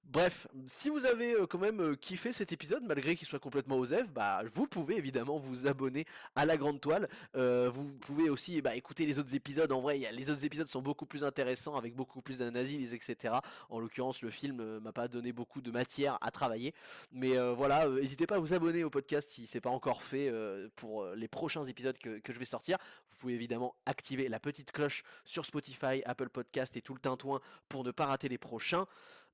Bref, 0.07 0.47
si 0.67 0.91
vous 0.91 1.07
avez 1.07 1.33
euh, 1.33 1.47
quand 1.47 1.59
même 1.59 1.81
euh, 1.81 1.97
kiffé 1.97 2.31
cet 2.31 2.53
épisode, 2.53 2.85
malgré 2.85 3.17
qu'il 3.17 3.27
soit 3.27 3.39
complètement 3.39 3.79
osef, 3.79 4.13
bah 4.13 4.43
vous 4.53 4.67
pouvez 4.67 4.97
évidemment 4.97 5.39
vous 5.39 5.67
abonner 5.67 6.05
à 6.37 6.47
la 6.47 6.57
Grande 6.57 6.81
Toile. 6.81 7.09
Euh, 7.37 7.71
vous 7.73 7.85
pouvez 7.85 8.29
aussi 8.29 8.61
bah, 8.61 8.77
écouter 8.77 9.07
les 9.07 9.19
autres 9.19 9.35
épisodes. 9.35 9.73
En 9.73 9.81
vrai, 9.81 9.99
les 10.13 10.31
autres 10.31 10.45
épisodes 10.45 10.69
sont 10.69 10.83
beaucoup 10.83 11.07
plus 11.07 11.25
intéressants, 11.25 11.77
avec 11.77 11.97
beaucoup 11.97 12.23
plus 12.23 12.39
d'analyses, 12.39 12.95
etc. 12.95 13.35
En 13.71 13.81
l'occurrence, 13.81 14.23
le 14.23 14.31
film 14.31 14.79
m'a 14.79 14.93
pas 14.93 15.09
donné 15.09 15.33
beaucoup 15.33 15.63
de 15.63 15.71
matière 15.71 16.19
à 16.21 16.31
travailler. 16.31 16.75
Mais 17.11 17.37
voilà, 17.55 17.89
n'hésitez 17.89 18.27
pas 18.27 18.37
à 18.37 18.39
vous 18.39 18.55
abonner 18.55 18.85
au 18.85 18.91
podcast 18.91 19.29
si 19.29 19.47
c'est 19.47 19.61
pas 19.61 19.71
encore 19.71 20.03
fait 20.03 20.33
pour 20.77 21.07
les 21.07 21.29
prochains 21.29 21.65
épisodes 21.65 21.99
que, 21.99 22.19
que 22.19 22.33
je 22.33 22.39
vais 22.39 22.45
sortir. 22.45 22.79
Vous 23.11 23.17
pouvez 23.19 23.35
évidemment 23.35 23.75
activer 23.87 24.29
la 24.29 24.39
petite 24.39 24.71
cloche 24.71 25.03
sur 25.25 25.45
Spotify, 25.45 26.03
Apple 26.05 26.29
Podcast 26.29 26.77
et 26.77 26.83
tout 26.83 26.95
le 26.95 27.01
tintouin 27.01 27.41
pour 27.69 27.85
ne 27.85 27.91
pas 27.91 28.07
rater 28.07 28.29
les 28.29 28.39
prochains. 28.39 28.87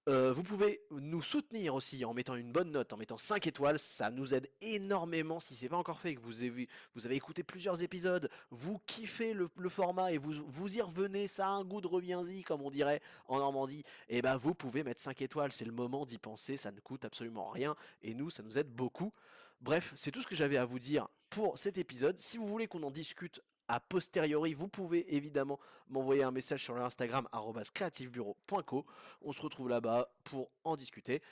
Euh, 0.09 0.33
vous 0.33 0.43
pouvez 0.43 0.81
nous 0.91 1.21
soutenir 1.21 1.75
aussi 1.75 2.05
en 2.07 2.15
mettant 2.15 2.35
une 2.35 2.53
bonne 2.53 2.71
note, 2.71 2.93
en 2.93 2.97
mettant 2.97 3.19
5 3.19 3.47
étoiles, 3.47 3.79
ça 3.79 4.11
nous 4.11 4.33
aide 4.35 4.49
énormément 4.63 5.41
si 5.41 5.55
c'est 5.55 5.69
pas 5.69 5.77
encore 5.77 6.01
fait, 6.01 6.15
que 6.15 6.21
vous 6.21 6.43
avez, 6.43 7.17
écouté 7.17 7.43
plusieurs 7.43 7.83
épisodes, 7.83 8.31
vous 8.51 8.81
kiffez 8.87 9.35
le, 9.35 9.49
format 9.69 10.11
et 10.11 10.17
vous, 10.17 10.33
vous 10.47 10.79
y 10.79 10.81
revenez, 10.81 11.29
ça 11.29 11.49
a 11.49 11.51
un 11.51 11.65
goût 11.65 11.83
de 11.83 11.87
reviens-y 11.87 12.43
comme 12.43 12.63
on 12.63 12.71
dirait 12.71 13.03
en 13.29 13.39
Normandie, 13.39 13.85
et 14.09 14.19
eh 14.19 14.23
ben 14.23 14.39
vous 14.39 14.55
pouvez 14.55 14.83
mettre 14.83 15.03
5 15.03 15.21
étoiles, 15.21 15.53
c'est 15.53 15.67
le 15.67 15.73
moment 15.73 16.07
d'y 16.07 16.19
penser, 16.19 16.57
ça 16.57 16.73
ne 16.73 16.81
coûte 16.81 17.05
absolument 17.05 17.51
rien 17.51 17.77
et 18.03 18.15
nous 18.15 18.31
ça 18.31 18.43
nous 18.43 18.57
aide 18.57 18.71
beaucoup. 18.71 19.13
Bref, 19.61 19.93
c'est 19.97 20.11
tout 20.11 20.23
ce 20.23 20.27
que 20.27 20.35
j'avais 20.35 20.57
à 20.57 20.65
vous 20.65 20.79
dire 20.79 21.09
pour 21.29 21.59
cet 21.59 21.77
épisode. 21.77 22.19
Si 22.19 22.39
vous 22.39 22.47
voulez 22.47 22.67
qu'on 22.67 22.83
en 22.83 22.91
discute 22.91 23.43
a 23.71 23.79
posteriori, 23.79 24.53
vous 24.53 24.69
pouvez 24.69 25.15
évidemment 25.15 25.59
m'envoyer 25.89 26.25
un 26.25 26.33
message 26.33 26.65
sur 26.65 26.75
l'Instagram 26.75 27.29
creativebureau.co. 27.73 28.85
On 29.23 29.33
se 29.33 29.41
retrouve 29.41 29.69
là-bas 29.69 30.13
pour 30.25 30.51
en 30.65 30.77
discuter. 30.77 31.23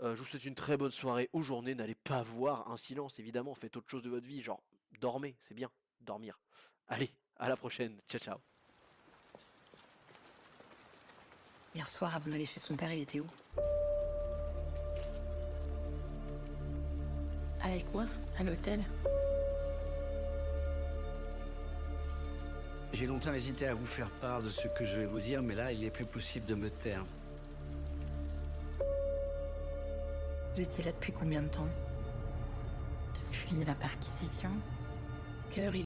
Euh, 0.00 0.16
je 0.16 0.20
vous 0.20 0.26
souhaite 0.26 0.44
une 0.46 0.54
très 0.54 0.78
bonne 0.78 0.90
soirée 0.90 1.28
ou 1.34 1.42
journée. 1.42 1.74
N'allez 1.74 1.94
pas 1.94 2.22
voir 2.22 2.70
un 2.70 2.78
silence, 2.78 3.18
évidemment. 3.18 3.54
Faites 3.54 3.76
autre 3.76 3.90
chose 3.90 4.02
de 4.02 4.08
votre 4.08 4.26
vie, 4.26 4.42
genre 4.42 4.62
dormez, 5.00 5.36
c'est 5.38 5.54
bien, 5.54 5.70
dormir. 6.00 6.40
Allez, 6.88 7.12
à 7.38 7.48
la 7.48 7.56
prochaine. 7.56 7.98
Ciao, 8.08 8.20
ciao. 8.20 8.38
Hier 11.74 11.88
soir, 11.88 12.16
avant 12.16 12.30
d'aller 12.30 12.46
chez 12.46 12.60
son 12.60 12.74
père, 12.74 12.92
il 12.92 13.02
était 13.02 13.20
où? 13.20 13.26
Avec 17.62 17.90
moi, 17.92 18.06
à 18.38 18.44
l'hôtel. 18.44 18.82
J'ai 22.92 23.06
longtemps 23.06 23.32
hésité 23.32 23.66
à 23.66 23.74
vous 23.74 23.86
faire 23.86 24.10
part 24.20 24.42
de 24.42 24.50
ce 24.50 24.68
que 24.68 24.84
je 24.84 25.00
vais 25.00 25.06
vous 25.06 25.18
dire, 25.18 25.42
mais 25.42 25.54
là, 25.54 25.72
il 25.72 25.82
est 25.82 25.90
plus 25.90 26.04
possible 26.04 26.44
de 26.44 26.54
me 26.54 26.68
taire. 26.68 27.04
Vous 30.54 30.60
étiez 30.60 30.84
là 30.84 30.92
depuis 30.92 31.12
combien 31.12 31.40
de 31.40 31.48
temps? 31.48 31.68
Depuis 33.30 33.64
la 33.64 33.74
perquisition? 33.74 34.50
Quelle 35.50 35.64
heure 35.64 35.74
il 35.74 35.80